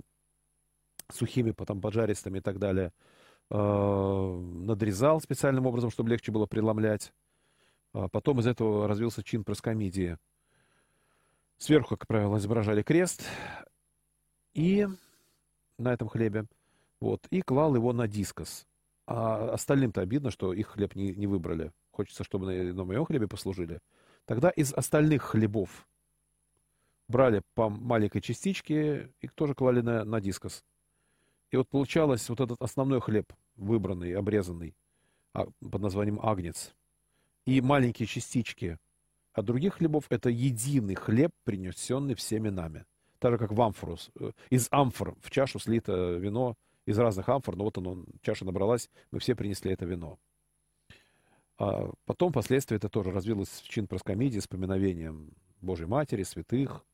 [1.09, 2.91] сухими, потом поджаристыми и так далее.
[3.49, 7.13] Э, надрезал специальным образом, чтобы легче было преломлять.
[7.93, 10.17] А потом из этого развился чин проскомидии.
[11.57, 13.23] Сверху, как правило, изображали крест.
[14.53, 14.87] И
[15.77, 16.45] на этом хлебе.
[16.99, 18.65] Вот, и клал его на дискос.
[19.05, 21.71] А остальным-то обидно, что их хлеб не, не выбрали.
[21.91, 23.79] Хочется, чтобы на, на моем хлебе послужили.
[24.25, 25.87] Тогда из остальных хлебов
[27.07, 30.63] брали по маленькой частичке и тоже клали на, на дискос.
[31.51, 34.75] И вот получалось вот этот основной хлеб, выбранный, обрезанный,
[35.33, 36.75] а, под названием агнец,
[37.47, 38.77] и маленькие частички
[39.31, 42.85] от других хлебов, это единый хлеб, принесенный всеми нами.
[43.19, 43.97] Так же, как в амфору.
[44.19, 48.89] Э, из амфор в чашу слито вино из разных амфор, но вот оно, чаша набралась,
[49.11, 50.19] мы все принесли это вино.
[51.57, 55.31] А потом, впоследствии, это тоже развилось в чин проскомидии с поминовением
[55.61, 56.85] Божьей Матери, святых,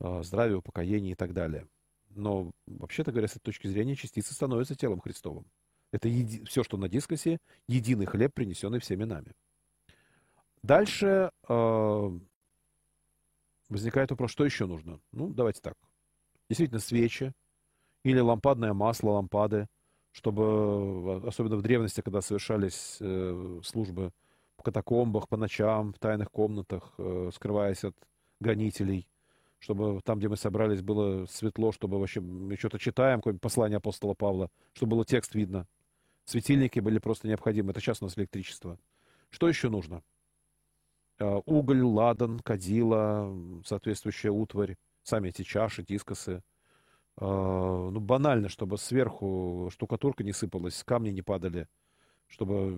[0.00, 1.68] а, здравия, упокоения и так далее.
[2.08, 5.44] Но, вообще-то говоря, с этой точки зрения, частицы становятся телом Христовым.
[5.92, 6.42] Это еди...
[6.44, 9.32] все, что на дискосе, единый хлеб, принесенный всеми нами.
[10.64, 12.10] Дальше э,
[13.68, 14.98] возникает вопрос, что еще нужно?
[15.12, 15.74] Ну, давайте так.
[16.48, 17.34] Действительно, свечи
[18.02, 19.66] или лампадное масло, лампады,
[20.10, 24.10] чтобы, особенно в древности, когда совершались э, службы
[24.56, 27.94] в катакомбах, по ночам, в тайных комнатах, э, скрываясь от
[28.40, 29.06] гонителей,
[29.58, 34.14] чтобы там, где мы собрались, было светло, чтобы вообще мы что-то читаем, какое-нибудь послание апостола
[34.14, 35.66] Павла, чтобы было текст видно.
[36.24, 37.72] Светильники были просто необходимы.
[37.72, 38.78] Это сейчас у нас электричество.
[39.28, 40.02] Что еще нужно?
[41.18, 43.34] А, уголь, ладан, кадила,
[43.64, 46.42] соответствующая утварь, сами эти чаши, дискосы.
[47.16, 51.68] А, ну, банально, чтобы сверху штукатурка не сыпалась, камни не падали
[52.28, 52.74] чтобы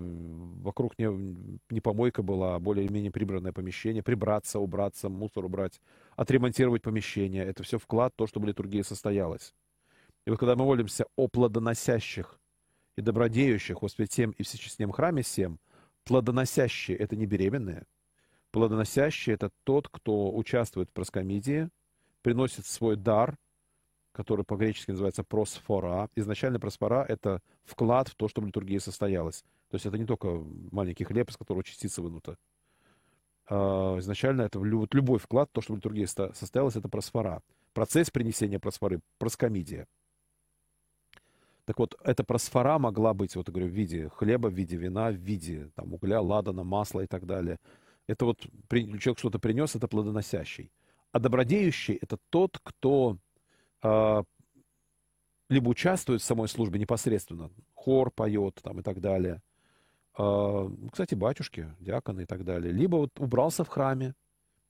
[0.62, 1.06] вокруг не,
[1.70, 5.80] не помойка была, а более-менее прибранное помещение, прибраться, убраться, мусор убрать,
[6.16, 7.44] отремонтировать помещение.
[7.44, 9.54] Это все вклад то, чтобы литургия состоялась.
[10.26, 12.38] И вот когда мы молимся о плодоносящих
[12.96, 15.58] и добродеющих во святем и всечестнем храме всем,
[16.04, 17.86] плодоносящие— это не беременные.
[18.56, 21.68] Плодоносящие— это тот, кто участвует в проскомидии,
[22.22, 23.36] приносит свой дар—
[24.12, 26.08] который по-гречески называется просфора.
[26.16, 29.42] Изначально просфора— это вклад в то, чтобы литургия состоялась.
[29.68, 30.42] То есть это не только
[30.72, 32.38] маленький хлеб, из которого частица вынута.
[33.50, 37.42] Изначально это любой вклад в то, чтобы литургия состоялась, это просфора.
[37.74, 39.86] Процесс принесения просфоры— проскомидия.
[41.66, 45.10] Так вот, эта просфора могла быть, вот я говорю, в виде хлеба, в виде вина,
[45.10, 47.58] в виде там, угля, ладана, масла и так далее.
[48.06, 48.40] Это вот
[48.70, 50.70] человек что-то принес, это плодоносящий.
[51.12, 53.18] А добродеющий— это тот, кто
[53.82, 54.22] а,
[55.48, 59.42] либо участвует в самой службе непосредственно, хор поет там и так далее.
[60.14, 62.72] А, кстати, батюшки, диаконы и так далее.
[62.72, 64.14] Либо вот убрался в храме,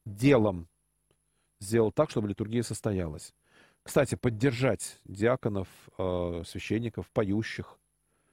[0.05, 0.69] делом
[1.61, 3.35] сделал так, чтобы литургия состоялась.
[3.83, 5.69] Кстати, поддержать диаконов,
[5.99, 7.79] а, священников, поющих,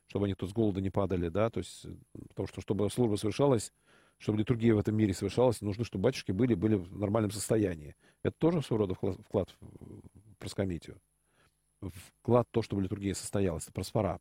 [0.08, 1.86] чтобы они тут с голода не падали, да, то есть,
[2.30, 3.72] потому что, чтобы служба совершалась,
[4.18, 7.96] чтобы литургия в этом мире совершалась, нужно, чтобы батюшки были, были в нормальном состоянии.
[8.24, 9.56] Это тоже своего рода вклад
[10.40, 11.00] проскомитию.
[11.82, 14.20] Вклад в то, чтобы литургия состоялась, это просфора.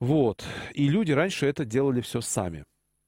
[0.00, 0.44] Вот.
[0.74, 2.64] И люди раньше это делали все сами.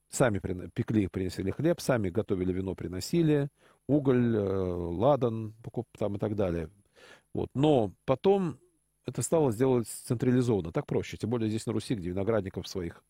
[0.09, 0.39] Сами
[0.73, 3.49] пекли, приносили хлеб, сами готовили вино, приносили,
[3.87, 5.53] уголь, э, ладан,
[5.97, 6.69] там и так далее.
[7.33, 7.49] Вот.
[7.53, 8.57] Но потом
[9.05, 11.17] это стало сделать централизованно, так проще.
[11.17, 13.03] Тем более здесь на Руси, где виноградников своих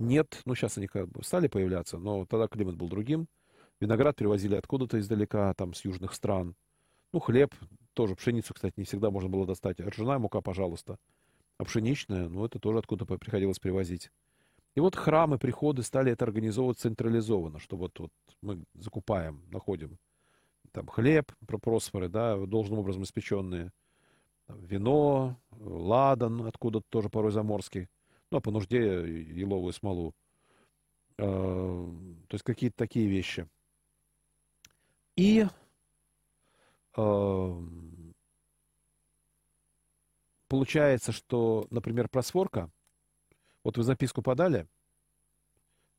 [0.00, 0.40] нет.
[0.44, 3.28] Ну, сейчас они как бы стали появляться, но тогда климат был другим.
[3.80, 6.54] Виноград привозили откуда-то издалека, там, с южных стран.
[7.12, 7.54] Ну, хлеб
[7.94, 9.80] тоже пшеницу, кстати, не всегда можно было достать.
[9.80, 10.98] Ржаная мука, пожалуйста.
[11.58, 14.10] А пшеничная, ну, это тоже откуда-то приходилось привозить.
[14.74, 19.98] И вот храмы, приходы стали это организовывать централизованно, что вот, вот мы закупаем, находим
[20.72, 23.72] там хлеб, просфоры, да, должным образом испеченные,
[24.48, 27.88] вино, ладан, откуда-то тоже порой заморский,
[28.30, 30.14] ну, а по нужде еловую смолу.
[31.18, 31.22] Э,
[32.28, 33.48] то есть какие-то такие вещи.
[35.16, 35.46] И
[40.48, 42.70] получается, что, например, просворка,
[43.62, 44.66] вот вы записку подали,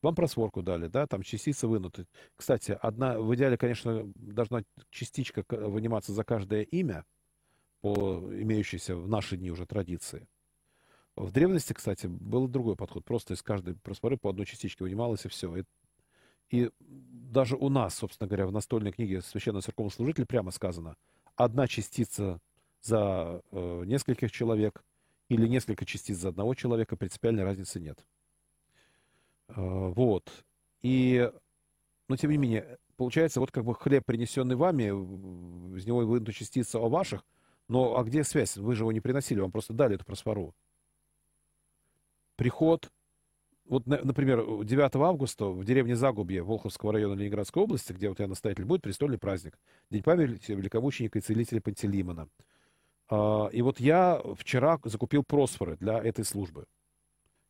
[0.02, 2.08] вам просворку дали, да, там частицы вынуты.
[2.36, 7.06] Кстати, одна, в идеале, конечно, должна частичка выниматься за каждое имя,
[7.82, 10.28] по имеющейся в наши дни уже традиции.
[11.22, 13.06] В древности, кстати, был другой подход.
[13.06, 15.56] Просто из каждой просфоры по одной частичке вынималось, и все.
[15.56, 15.64] И,
[16.50, 20.96] и даже у нас, собственно говоря, в настольной книге Священного церковного служителя прямо сказано,
[21.36, 22.40] одна частица
[22.82, 24.84] за э, нескольких человек
[25.30, 28.04] или несколько частиц за одного человека, принципиальной разницы нет.
[29.50, 30.28] Э, вот.
[30.82, 31.32] И,
[32.08, 34.86] но тем не менее, получается, вот как бы хлеб, принесенный вами,
[35.78, 37.24] из него выйдут частицы о ваших,
[37.68, 38.58] но а где связь?
[38.58, 40.56] Вы же его не приносили, вам просто дали эту просфору.
[42.42, 42.92] Приход,
[43.66, 48.66] вот, например, 9 августа в деревне Загубье Волховского района Ленинградской области, где вот я настоятель,
[48.66, 49.60] будет престольный праздник.
[49.92, 52.30] День памяти великомученика и целителя Пантелеймона.
[53.10, 56.66] А, и вот я вчера закупил просфоры для этой службы.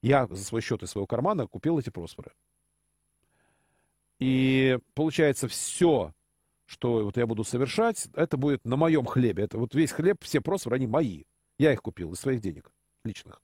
[0.01, 2.33] Я за свой счет из своего кармана купил эти просфоры.
[4.19, 6.13] И получается, все,
[6.65, 9.43] что вот я буду совершать, это будет на моем хлебе.
[9.43, 11.23] Это вот весь хлеб, все просфоры, они мои.
[11.57, 12.73] Я их купил из своих денег
[13.05, 13.41] личных.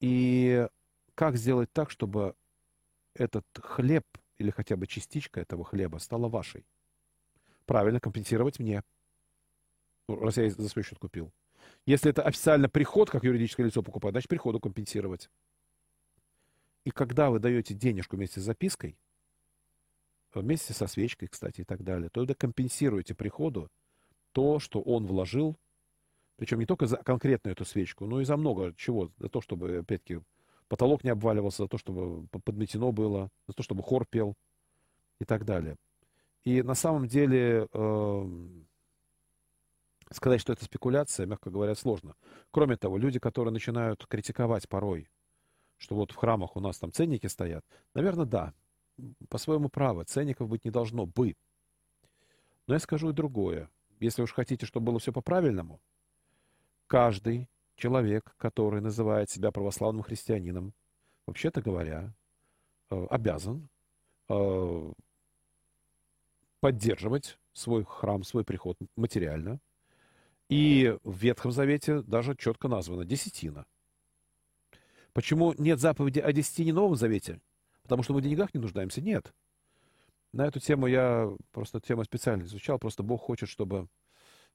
[0.00, 0.68] И
[1.14, 2.34] как сделать так, чтобы
[3.14, 4.04] этот хлеб
[4.38, 6.66] или хотя бы частичка этого хлеба стала вашей?
[7.66, 8.82] Правильно компенсировать мне
[10.08, 11.32] раз я за свой счет купил.
[11.86, 15.30] Если это официально приход, как юридическое лицо покупает, значит приходу компенсировать.
[16.84, 18.98] И когда вы даете денежку вместе с запиской,
[20.32, 23.70] вместе со свечкой, кстати, и так далее, то вы компенсируете приходу
[24.32, 25.58] то, что он вложил,
[26.38, 29.78] причем не только за конкретно эту свечку, но и за много чего, за то, чтобы,
[29.78, 30.20] опять-таки,
[30.68, 34.34] потолок не обваливался, за то, чтобы подметено было, за то, чтобы хор пел
[35.20, 35.76] и так далее.
[36.44, 38.48] И на самом деле э,
[40.10, 42.14] Сказать, что это спекуляция, мягко говоря, сложно.
[42.50, 45.10] Кроме того, люди, которые начинают критиковать порой,
[45.76, 47.64] что вот в храмах у нас там ценники стоят,
[47.94, 48.54] наверное, да,
[49.28, 51.36] по-своему право, ценников быть не должно бы.
[52.66, 53.68] Но я скажу и другое.
[54.00, 55.80] Если уж хотите, чтобы было все по-правильному,
[56.88, 60.74] каждый человек, который называет себя православным христианином,
[61.26, 62.12] вообще-то говоря,
[62.90, 63.68] э, обязан
[64.28, 64.92] э,
[66.60, 69.60] поддерживать свой храм, свой приход материально,
[70.48, 73.66] и в Ветхом Завете даже четко названо десятина.
[75.12, 77.40] Почему нет заповеди о десятине в Новом Завете?
[77.82, 79.00] Потому что мы в деньгах не нуждаемся?
[79.00, 79.32] Нет.
[80.32, 82.78] На эту тему я просто тему специально изучал.
[82.78, 83.88] Просто Бог хочет, чтобы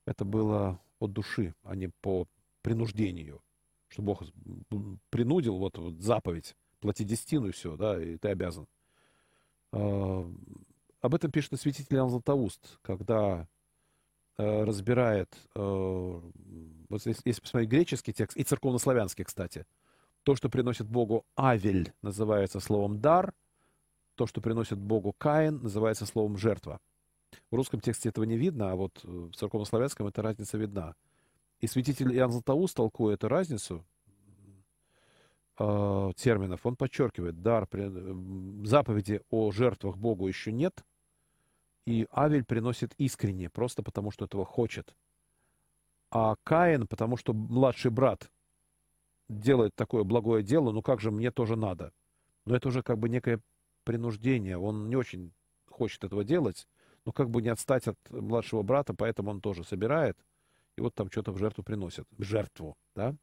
[0.05, 2.27] это было от души, а не по
[2.61, 3.41] принуждению.
[3.89, 4.23] Что Бог
[5.09, 8.67] принудил, вот, вот заповедь, плати десятину и все, да, и ты обязан.
[9.71, 10.31] А,
[11.01, 13.47] об этом пишет святитель Иоанн Златоуст, когда
[14.35, 19.67] Э, разбирает, э, вот если, если посмотреть греческий текст, и церковнославянский, кстати,
[20.23, 23.33] то, что приносит Богу Авель, называется словом дар,
[24.15, 26.79] то, что приносит Богу Каин, называется словом жертва.
[27.51, 30.95] В русском тексте этого не видно, а вот в церковнославянском эта разница видна.
[31.59, 33.85] И святитель Иоанн Златоуст, толкуя эту разницу
[35.59, 37.67] э, терминов, он подчеркивает, дар,
[38.65, 40.83] заповеди о жертвах Богу еще нет–
[41.85, 44.95] и Авель приносит искренне, просто потому что этого хочет.
[46.11, 48.31] А Каин, потому что младший брат
[49.27, 51.91] делает такое благое дело, ну как же мне тоже надо.
[52.45, 53.41] Но это уже как бы некое
[53.83, 54.57] принуждение.
[54.57, 55.33] Он не очень
[55.69, 56.67] хочет этого делать,
[57.05, 60.17] но как бы не отстать от младшего брата, поэтому он тоже собирает.
[60.77, 62.05] И вот там что-то в жертву приносит.
[62.17, 63.15] В жертву, да?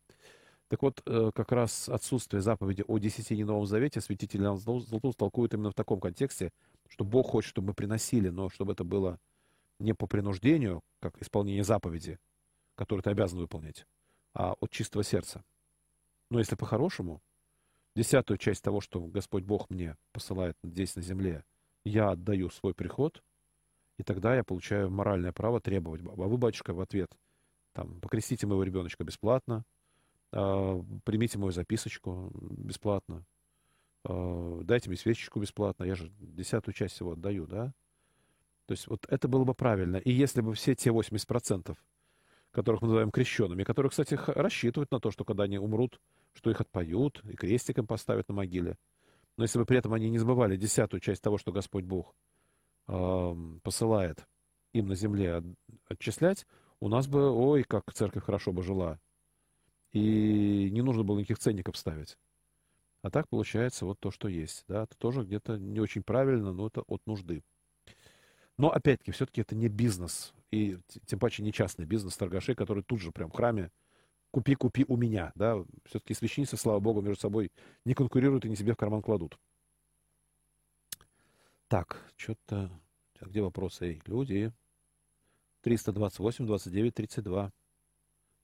[0.69, 5.53] Так вот, э, как раз отсутствие заповеди о десятине Новом Завете святитель Иоанн Златоуст толкует
[5.53, 6.53] именно в таком контексте,
[6.89, 9.19] что Бог хочет, чтобы мы приносили, но чтобы это было
[9.81, 12.21] не по принуждению, как исполнение заповеди,
[12.77, 13.85] которую ты обязан выполнять,
[14.33, 15.43] а от чистого сердца.
[16.31, 17.21] Но если по-хорошему,
[17.97, 21.45] десятую часть того, что Господь Бог мне посылает здесь на земле,
[21.85, 23.25] я отдаю свой приход,
[24.01, 26.01] и тогда я получаю моральное право требовать.
[26.01, 27.13] А вы, батюшка, в ответ,
[27.75, 29.63] там, покрестите моего ребеночка бесплатно,
[30.33, 33.27] э, примите мою записочку бесплатно,
[34.07, 37.75] э, дайте мне свечечку бесплатно, я же десятую часть всего отдаю, да?
[38.65, 39.99] То есть вот это было бы правильно.
[39.99, 41.77] И если бы все те 80%,
[42.51, 46.01] которых мы называем крещенными, которые, кстати, рассчитывают на то, что когда они умрут,
[46.33, 48.79] что их отпоют и крестиком поставят на могиле.
[49.37, 52.15] Но если бы при этом они не забывали десятую часть того, что Господь Бог
[53.63, 54.27] посылает
[54.73, 55.43] им на земле
[55.89, 56.47] отчислять,
[56.81, 58.99] у нас бы, ой, как церковь хорошо бы жила.
[59.93, 62.17] И не нужно было никаких ценников ставить.
[63.03, 64.65] А так получается вот то, что есть.
[64.69, 64.85] Да?
[64.85, 67.43] Это тоже где-то не очень правильно, но это от нужды.
[68.57, 70.33] Но опять-таки, все-таки это не бизнес.
[70.51, 73.71] И тем паче не частный бизнес торгашей, который тут же прям в храме
[74.31, 75.33] купи, купи у меня.
[75.35, 75.65] Да?
[75.87, 77.51] Все-таки священницы, слава богу, между собой
[77.85, 79.39] не конкурируют и не себе в карман кладут.
[81.71, 82.69] Так, что-то...
[83.21, 84.01] Где вопросы?
[84.07, 84.53] Люди.
[85.61, 87.53] 328, 29, 32.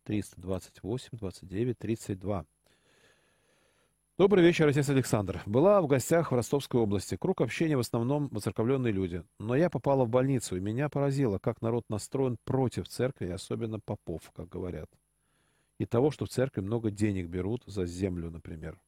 [0.05, 2.47] 328, 29, 32.
[4.17, 5.43] Добрый вечер, отец Александр.
[5.45, 7.17] Была в гостях в Ростовской области.
[7.17, 9.25] Круг общения в основном воцерковленные люди.
[9.41, 14.31] Но я попала в больницу, и меня поразило, как народ настроен против церкви, особенно попов,
[14.37, 14.89] как говорят.
[15.81, 18.79] И того, что в церкви много денег берут за землю, например.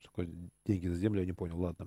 [0.00, 0.28] Что такое
[0.66, 1.86] деньги за землю, я не понял, ладно.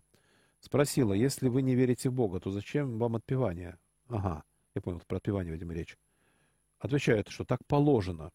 [0.63, 3.77] Спросила, если вы не верите в Бога, то зачем вам отпевание?
[4.07, 5.97] Ага, я понял, про отпевание, видимо, речь.
[6.79, 8.31] Отвечает, что так положено.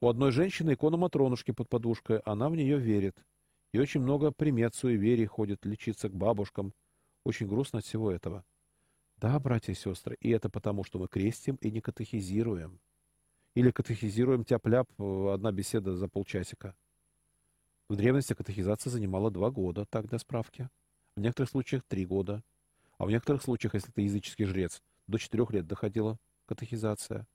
[0.00, 3.22] У одной женщины икона Матронушки под подушкой, она в нее верит.
[3.72, 6.72] И очень много примет суеверий ходит лечиться к бабушкам.
[7.22, 8.42] Очень грустно от всего этого.
[9.18, 12.80] Да, братья и сестры, и это потому, что мы крестим и не катехизируем.
[13.54, 16.74] Или катехизируем тяп-ляп, одна беседа за полчасика.
[17.90, 20.70] В древности катехизация занимала два года, так для справки.
[21.16, 22.42] В некоторых случаях три года.
[22.98, 27.26] А в некоторых случаях, если ты языческий жрец, до четырех лет доходила катехизация.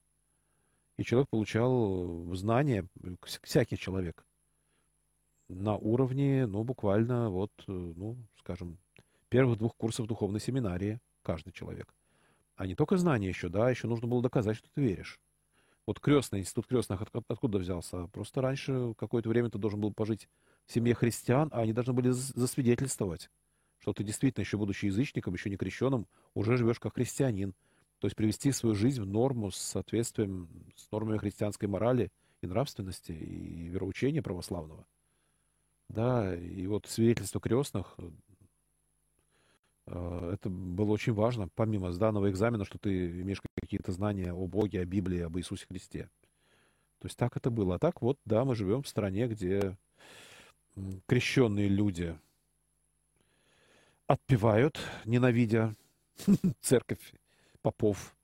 [0.98, 2.86] И человек получал знания,
[3.42, 4.26] всякий человек,
[5.48, 8.78] на уровне, ну, буквально, вот, э, ну, скажем,
[9.30, 11.94] первых двух курсов духовной семинарии каждый человек.
[12.56, 15.20] А не только знания еще, да, еще нужно было доказать, что ты веришь.
[15.86, 18.08] Вот крестный, институт крестных от, откуда взялся?
[18.08, 20.28] Просто раньше какое-то время ты должен был пожить
[20.68, 23.32] в семье христиан, а они должны были засвидетельствовать,
[23.80, 27.54] что ты действительно, еще будучи язычником, еще не крещенным, уже живешь как христианин.
[28.00, 32.12] То есть привести свою жизнь в норму с соответствием с нормами христианской морали
[32.42, 34.86] и нравственности, и вероучения православного.
[35.90, 37.98] Да, и вот свидетельство крестных,
[39.88, 44.82] э, это было очень важно, помимо сданного экзамена, что ты имеешь какие-то знания о Боге,
[44.82, 46.10] о Библии, об Иисусе Христе.
[47.00, 47.76] То есть так это было.
[47.76, 49.78] А так вот, да, мы живем в стране, где
[51.08, 52.18] крещенные люди
[54.10, 55.76] отпевают, ненавидя
[56.62, 57.14] церковь,
[57.62, 58.16] попов,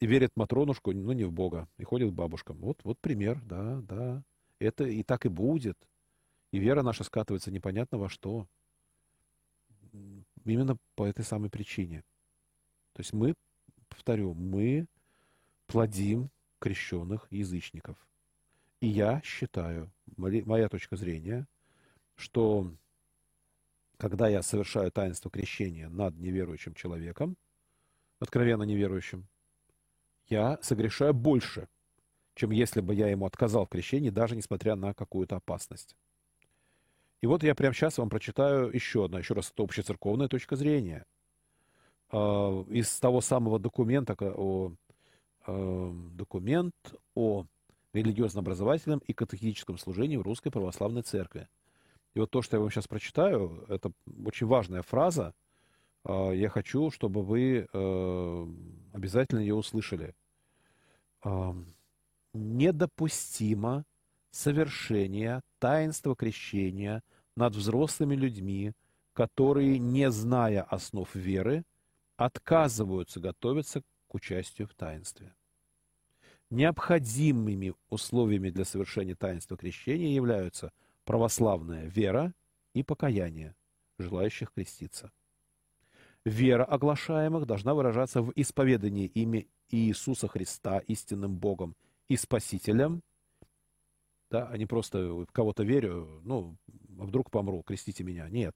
[0.00, 2.56] и верят Матронушку, но не в Бога, и ходят к бабушкам.
[2.58, 4.22] Вот, вот пример, да, да.
[4.58, 5.76] Это и так и будет.
[6.50, 8.46] И вера наша скатывается непонятно во что.
[10.44, 12.04] Именно по этой самой причине.
[12.94, 13.34] То есть мы,
[13.88, 14.86] повторю, мы
[15.66, 17.96] плодим крещенных язычников.
[18.80, 21.46] И я считаю, моя точка зрения,
[22.14, 22.72] что
[23.98, 27.36] когда я совершаю таинство крещения над неверующим человеком,
[28.20, 29.26] откровенно неверующим,
[30.28, 31.68] я согрешаю больше,
[32.34, 35.96] чем если бы я ему отказал в крещении, даже несмотря на какую-то опасность.
[37.20, 41.04] И вот я прямо сейчас вам прочитаю еще одно, еще раз, это общецерковная точка зрения.
[42.10, 44.72] А, из того самого документа, о,
[45.44, 46.74] а, документ
[47.16, 47.46] о
[47.92, 51.48] религиозно-образовательном и катехическом служении в Русской Православной Церкви.
[52.14, 53.92] И вот то, что я вам сейчас прочитаю, это
[54.24, 55.34] очень важная фраза.
[56.04, 57.68] А, я хочу, чтобы вы
[58.92, 60.14] обязательно ее услышали.
[62.34, 63.84] Недопустимо
[64.30, 67.02] совершения таинства крещения
[67.36, 68.72] над взрослыми людьми,
[69.12, 71.64] которые, не зная основ веры,
[72.16, 75.34] отказываются готовиться к участию в таинстве.
[76.50, 80.72] Необходимыми условиями для совершения таинства крещения являются
[81.08, 82.34] православная вера
[82.74, 83.56] и покаяние
[83.98, 85.10] желающих креститься.
[86.26, 91.74] Вера оглашаемых должна выражаться в исповедании имя Иисуса Христа истинным Богом
[92.08, 93.02] и Спасителем
[94.30, 96.58] да, а не просто кого-то верю, ну,
[96.98, 98.28] а вдруг помру, крестите меня.
[98.28, 98.54] Нет.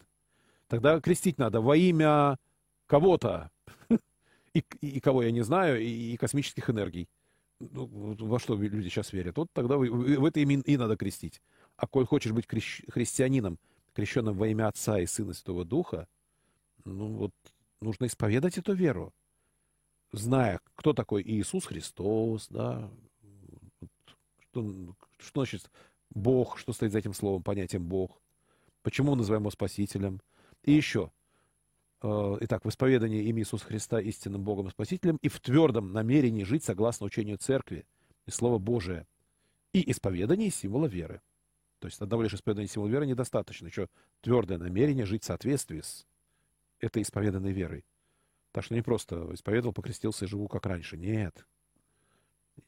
[0.69, 2.37] Тогда крестить надо во имя
[2.87, 3.51] кого-то,
[4.53, 7.09] и, и, кого я не знаю, и, и космических энергий.
[7.61, 7.87] Ну,
[8.19, 9.39] во что люди сейчас верят.
[9.39, 11.41] Вот тогда вы, в это имя и надо крестить.
[11.77, 13.59] А коль хочешь быть крещ, христианином,
[13.95, 16.07] крещенным во имя Отца и Сына Святого Духа,
[16.85, 17.33] ну вот
[17.81, 19.13] нужно исповедать эту веру,
[20.13, 22.91] зная, кто такой Иисус Христос, да,
[24.41, 25.71] что, что значит
[26.11, 28.21] Бог, что стоит за этим словом, понятием Бог?
[28.83, 30.21] Почему мы называем его Спасителем?
[30.65, 31.11] И еще,
[32.03, 36.45] э, итак, в исповедании имя Иисуса Христа истинным Богом и Спасителем и в твердом намерении
[36.45, 37.87] жить согласно учению Церкви
[38.27, 39.07] и Слова Божия.
[39.73, 41.23] И исповедание символа веры.
[41.83, 43.67] То есть одного лишь исповедания символа веры недостаточно.
[43.67, 43.89] Еще
[44.21, 46.07] твердое намерение жить в соответствии с
[46.79, 47.85] этой исповеданной верой.
[48.53, 50.97] Так что не просто исповедовал, покрестился и живу как раньше.
[50.97, 51.45] Нет.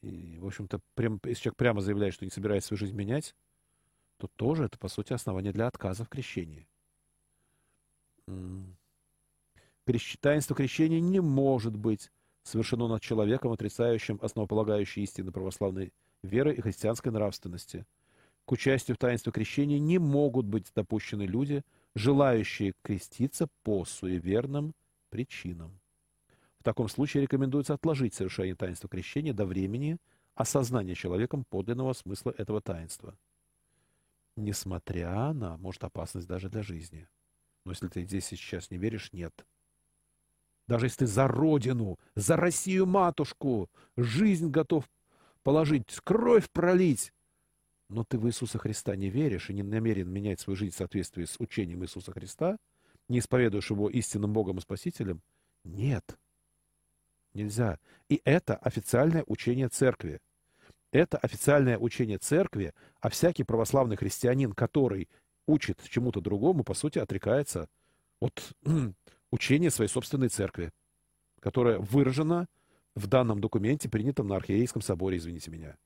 [0.01, 3.37] И, в общем-то, прям, если человек прямо заявляет, что не собирается свою жизнь менять,
[4.17, 6.67] то тоже это, по сути, основание для отказа в крещении.
[9.87, 10.17] Крещ...
[10.21, 12.11] Таинство крещения не может быть
[12.43, 15.93] совершено над человеком, отрицающим основополагающие истины православной
[16.25, 17.87] веры и христианской нравственности.
[18.45, 21.63] К участию в таинстве крещения не могут быть допущены люди,
[21.95, 24.75] желающие креститься по суеверным
[25.09, 25.81] причинам.
[26.59, 29.99] В таком случае рекомендуется отложить совершение таинства крещения до времени
[30.35, 33.17] осознания человеком подлинного смысла этого таинства.
[34.37, 37.09] Несмотря на, может, опасность даже для жизни.
[37.65, 39.47] Но если ты здесь сейчас не веришь, нет.
[40.67, 44.91] Даже если ты за Родину, за Россию-матушку жизнь готов
[45.43, 47.13] положить, кровь пролить,
[47.89, 51.25] но ты в Иисуса Христа не веришь и не намерен менять свою жизнь в соответствии
[51.25, 52.57] с учением Иисуса Христа,
[53.09, 55.21] не исповедуешь его истинным Богом и Спасителем?
[55.65, 56.19] Нет.
[57.35, 57.79] Нельзя.
[58.09, 60.21] И это официальное учение церкви.
[60.93, 65.09] Это официальное учение церкви, а всякий православный христианин, который
[65.47, 67.69] учит чему-то другому, по сути, отрекается
[68.21, 68.55] от
[69.31, 70.71] учения своей собственной церкви,
[71.41, 72.47] которая выражена
[72.95, 75.77] в данном документе, принятом на Архиерейском соборе, извините меня.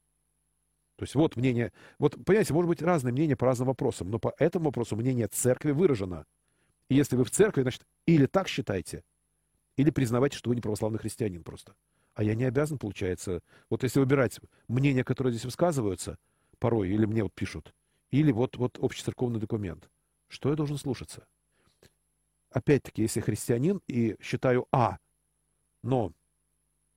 [0.98, 4.34] То есть вот мнение, вот понимаете, может быть разное мнение по разным вопросам, но по
[4.36, 6.26] этому вопросу мнение церкви выражено.
[6.88, 9.04] И если вы в церкви, значит, или так считайте,
[9.76, 11.76] или признавайте, что вы не православный христианин просто.
[12.14, 16.18] А я не обязан, получается, вот если выбирать мнения, которые здесь высказываются,
[16.58, 17.72] порой, или мне вот пишут,
[18.10, 19.88] или вот, вот общецерковный документ,
[20.26, 21.28] что я должен слушаться?
[22.50, 24.98] Опять-таки, если христианин и считаю А,
[25.84, 26.12] но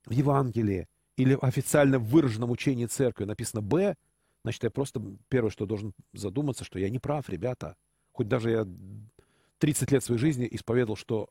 [0.06, 3.94] в Евангелии или официально выраженном учении церкви написано Б,
[4.42, 7.76] значит, я просто первое, что должен задуматься, что я не прав, ребята.
[8.12, 8.66] Хоть даже я
[9.58, 11.28] 30 лет своей жизни исповедовал, что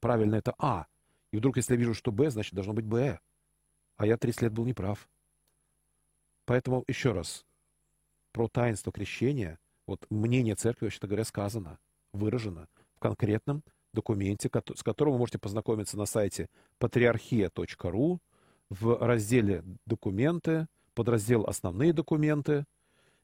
[0.00, 0.86] правильно это А.
[1.32, 3.18] И вдруг, если я вижу, что Б, значит, должно быть Б.
[3.96, 5.08] А я 30 лет был неправ.
[6.44, 7.44] Поэтому, еще раз,
[8.32, 11.78] про таинство крещения, вот мнение церкви, вообще говоря, сказано,
[12.12, 13.62] выражено в конкретном
[13.92, 16.48] документе, с которым вы можете познакомиться на сайте
[16.80, 18.18] patriarchia.ru
[18.70, 22.64] в разделе «Документы», подраздел «Основные документы».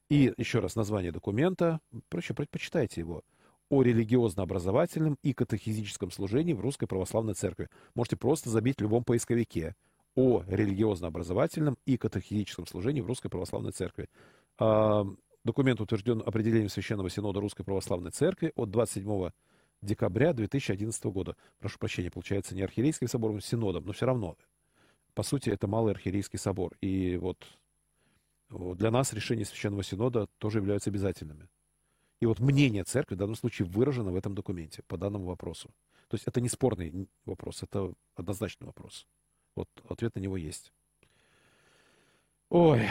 [0.09, 1.79] И еще раз название документа,
[2.09, 3.23] проще, почитайте его,
[3.69, 7.69] о религиозно-образовательном и катехизическом служении в Русской Православной Церкви.
[7.95, 9.75] Можете просто забить в любом поисковике
[10.15, 14.09] о религиозно-образовательном и катехизическом служении в Русской Православной Церкви.
[14.59, 15.05] А,
[15.45, 19.29] документ утвержден определением Священного Синода Русской Православной Церкви от 27
[19.81, 21.37] декабря 2011 года.
[21.59, 24.35] Прошу прощения, получается не архиерейским собором, а синодом, но все равно.
[25.13, 26.75] По сути, это Малый архиерейский собор.
[26.81, 27.47] И вот
[28.49, 31.47] для нас решения Священного Синода тоже являются обязательными.
[32.19, 35.69] И вот мнение церкви в данном случае выражено в этом документе по данному вопросу.
[36.07, 39.07] То есть это не спорный вопрос, это однозначный вопрос.
[39.55, 40.71] Вот ответ на него есть.
[42.49, 42.87] Ой,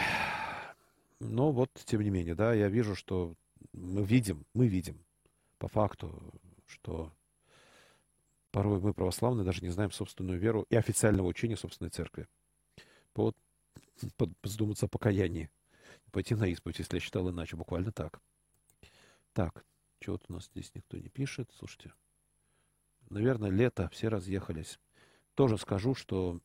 [1.19, 3.35] но вот, тем не менее, да, я вижу, что
[3.73, 4.99] мы видим, мы видим
[5.59, 6.19] по факту,
[6.65, 7.11] что
[8.51, 12.27] порой мы православные даже не знаем собственную веру и официального учения собственной церкви.
[13.15, 13.35] Вот
[14.43, 15.49] задуматься о покаянии.
[16.11, 17.55] Пойти на исповедь, если я считал иначе.
[17.55, 18.19] Буквально так.
[19.33, 19.65] Так,
[19.99, 21.49] чего-то у нас здесь никто не пишет.
[21.57, 21.93] Слушайте,
[23.09, 24.79] наверное, лето, все разъехались.
[25.35, 26.41] Тоже скажу, что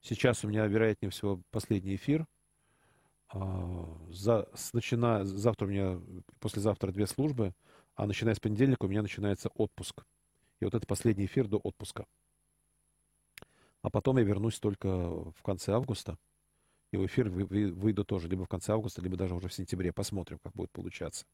[0.00, 2.26] сейчас у меня, вероятнее всего, последний эфир.
[3.28, 6.00] А, за, начиная, завтра у меня,
[6.40, 7.54] послезавтра две службы.
[7.94, 10.04] А начиная с понедельника у меня начинается отпуск.
[10.60, 12.06] И вот это последний эфир до отпуска.
[13.82, 16.16] А потом я вернусь только в конце августа.
[16.92, 19.92] И в эфир выйду тоже либо в конце августа, либо даже уже в сентябре.
[19.92, 21.26] Посмотрим, как будет получаться.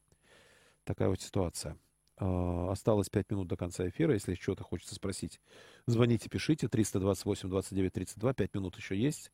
[0.83, 1.77] Такая вот ситуация.
[2.17, 4.13] А, осталось 5 минут до конца эфира.
[4.13, 5.39] Если что-то хочется спросить,
[5.85, 6.67] звоните, пишите.
[6.67, 8.33] 328 29 32.
[8.33, 9.31] 5 минут еще есть.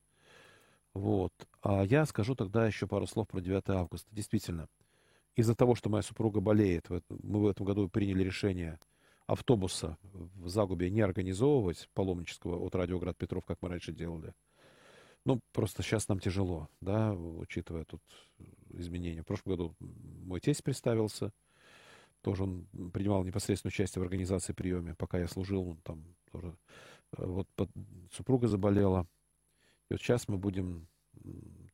[0.94, 1.34] Вот.
[1.62, 4.10] А я скажу тогда еще пару слов про 9 августа.
[4.12, 4.68] Действительно,
[5.36, 8.80] из-за того, что моя супруга болеет, мы в этом году приняли решение
[9.28, 14.34] автобуса в Загубе не организовывать паломнического от Радиоград Петров, как мы раньше делали.
[15.26, 18.02] Ну, просто сейчас нам тяжело, да, учитывая тут
[18.70, 19.24] изменения.
[19.24, 21.32] В прошлом году мой тесть представился,
[22.22, 26.56] тоже он принимал непосредственное участие в организации приема, пока я служил, он там тоже,
[27.18, 27.48] э, вот
[28.12, 29.08] супруга заболела.
[29.90, 30.88] И вот сейчас мы будем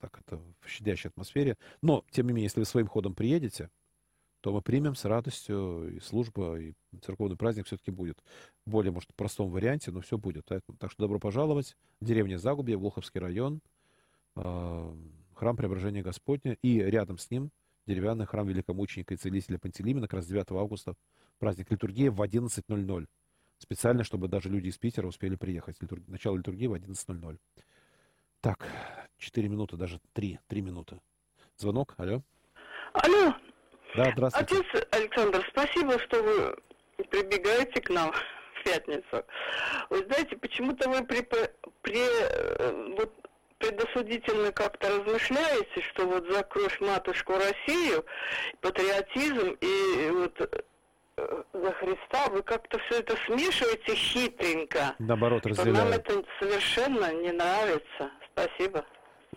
[0.02, 1.58] так это в щадящей атмосфере.
[1.82, 3.70] Но, тем не менее, если вы своим ходом приедете,
[4.41, 6.74] то мы примем с радостью, и служба, и
[7.04, 8.18] церковный праздник все-таки будет.
[8.66, 10.45] В более, может, простом варианте, но все будет.
[10.45, 11.78] Так, что добро пожаловать.
[12.02, 13.62] Деревня Загубье, Волховский район,
[14.36, 14.95] э,
[15.36, 17.52] храм Преображения Господня, и рядом с ним
[17.86, 20.95] деревянный храм великомученика и целителя Пантелеймона, как раз 9 августа,
[21.39, 23.08] праздник литургии в 11.00.
[23.60, 25.80] Специально, чтобы даже люди из Питера успели приехать.
[25.82, 26.02] Литург...
[26.08, 27.38] Начало литургии в 11.00.
[28.41, 28.67] Так,
[29.19, 30.99] 4 минуты, даже 3, 3 минуты.
[31.57, 32.23] Звонок, алло.
[32.93, 33.35] Алло.
[33.95, 34.55] Да, здравствуйте.
[34.55, 36.57] Отец Александр, спасибо, что вы
[37.09, 39.25] прибегаете к нам в пятницу.
[39.91, 41.21] Вы знаете, почему-то вы при,
[41.81, 43.13] при, э, вот,
[43.59, 48.03] предосудительно как-то размышляете, что вот за кровь матушку Россию,
[48.61, 54.95] патриотизм и вот э, за Христа, вы как-то все это смешиваете хитренько.
[54.97, 55.75] Наоборот, разделяю.
[55.75, 58.11] Нам это совершенно не нравится.
[58.41, 58.85] Спасибо.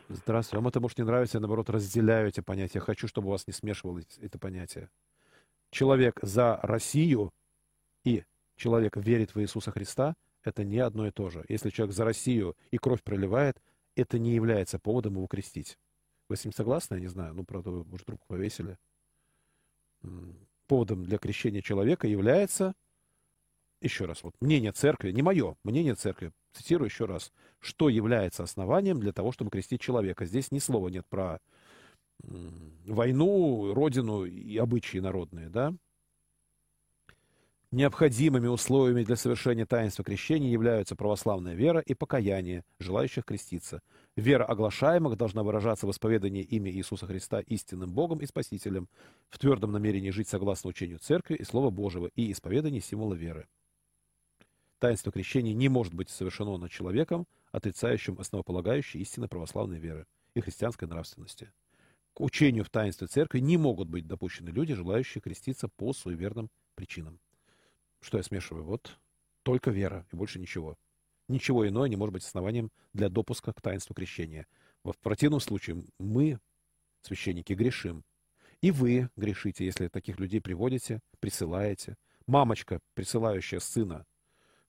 [0.09, 0.57] Здравствуйте.
[0.57, 2.81] Вам это может не нравиться, я наоборот разделяю эти понятия.
[2.81, 4.89] Хочу, чтобы у вас не смешивалось это понятие.
[5.71, 7.33] Человек за Россию
[8.05, 8.25] и
[8.57, 11.45] человек верит в Иисуса Христа, это не одно и то же.
[11.49, 13.61] Если человек за Россию и кровь проливает,
[13.97, 15.79] это не является поводом его крестить.
[16.29, 16.95] Вы с ним согласны?
[16.95, 17.35] Я не знаю.
[17.35, 18.79] Ну, правда, может, трубку повесили.
[20.67, 22.75] поводом для крещения человека является,
[23.81, 29.01] еще раз, вот мнение церкви, не мое, мнение церкви, цитирую еще раз, что является основанием
[29.01, 30.25] для того, чтобы крестить человека.
[30.25, 31.41] Здесь ни слова нет про
[32.23, 35.75] войну, родину и обычаи народные, да?
[37.75, 43.83] Необходимыми условиями для совершения таинства крещения являются православная вера и покаяние желающих креститься.
[44.15, 48.89] Вера оглашаемых должна выражаться в исповедании имя Иисуса Христа истинным Богом и Спасителем,
[49.29, 53.49] в твердом намерении жить согласно учению Церкви и Слова Божьего и исповедании символа веры.
[54.85, 60.87] Таинство крещения не может быть совершено над человеком, отрицающим основополагающие истины православной веры и христианской
[60.87, 61.51] нравственности.
[62.13, 67.19] К учению в таинстве церкви не могут быть допущены люди, желающие креститься по суеверным причинам.
[68.03, 68.67] Что я смешиваю?
[68.67, 68.99] Вот
[69.43, 70.77] только вера и больше ничего.
[71.29, 74.47] Ничего иное не может быть основанием для допуска к таинству крещения.
[74.83, 76.39] В противном случае мы,
[77.01, 78.05] священники, грешим.
[78.61, 81.97] И вы грешите, если таких людей приводите, присылаете.
[82.27, 84.05] Мамочка, присылающая сына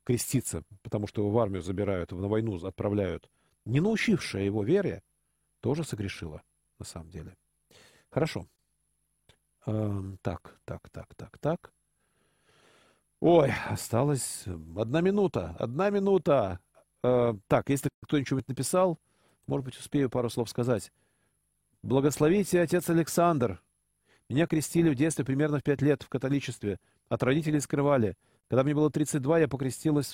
[0.06, 3.30] креститься, потому что его в армию забирают, на войну отправляют,
[3.66, 5.04] не научившая его вере,
[5.60, 6.42] тоже согрешила
[6.80, 7.36] на самом деле.
[8.10, 8.48] Хорошо.
[9.66, 11.74] Эм, так, так, так, так, так.
[13.20, 14.44] Ой, осталась
[14.78, 16.60] одна минута, одна минута.
[17.04, 19.00] Э, так, если кто-нибудь написал,
[19.48, 20.92] может быть, успею пару слов сказать.
[21.82, 23.62] Благословите, отец Александр.
[24.30, 26.80] Меня крестили в детстве примерно в пять лет в католичестве.
[27.10, 28.16] От родителей скрывали.
[28.50, 30.14] Когда мне было 32, я покрестилась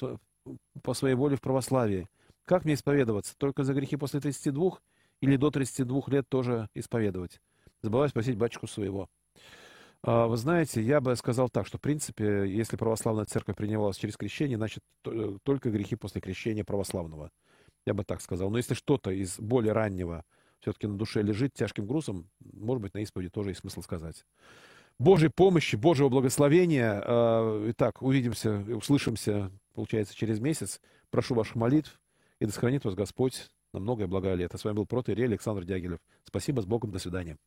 [0.84, 2.08] по своей воле в православии.
[2.46, 3.36] Как мне исповедоваться?
[3.38, 4.80] Только за грехи после 32
[5.22, 7.42] или до 32 лет тоже исповедовать?
[7.82, 9.10] Забываю спросить батюшку своего.
[10.04, 14.18] А, вы знаете, я бы сказал так, что, в принципе, если православная церковь принималась через
[14.18, 17.32] крещение, значит, э, только грехи после крещения православного.
[17.86, 18.50] Я бы так сказал.
[18.50, 20.24] Но если что-то из более раннего
[20.60, 24.26] все-таки на душе лежит тяжким грузом, может быть, на исповеди тоже есть смысл сказать.
[25.00, 27.02] Божьей помощи, Божьего благословения.
[27.06, 30.80] А, итак, увидимся, услышимся, получается, через месяц.
[31.10, 32.00] Прошу ваших молитв,
[32.40, 34.58] и да сохранит вас Господь на многое благое лето.
[34.58, 36.00] С вами был протеерей Александр Дягилев.
[36.24, 37.38] Спасибо, с Богом, до свидания.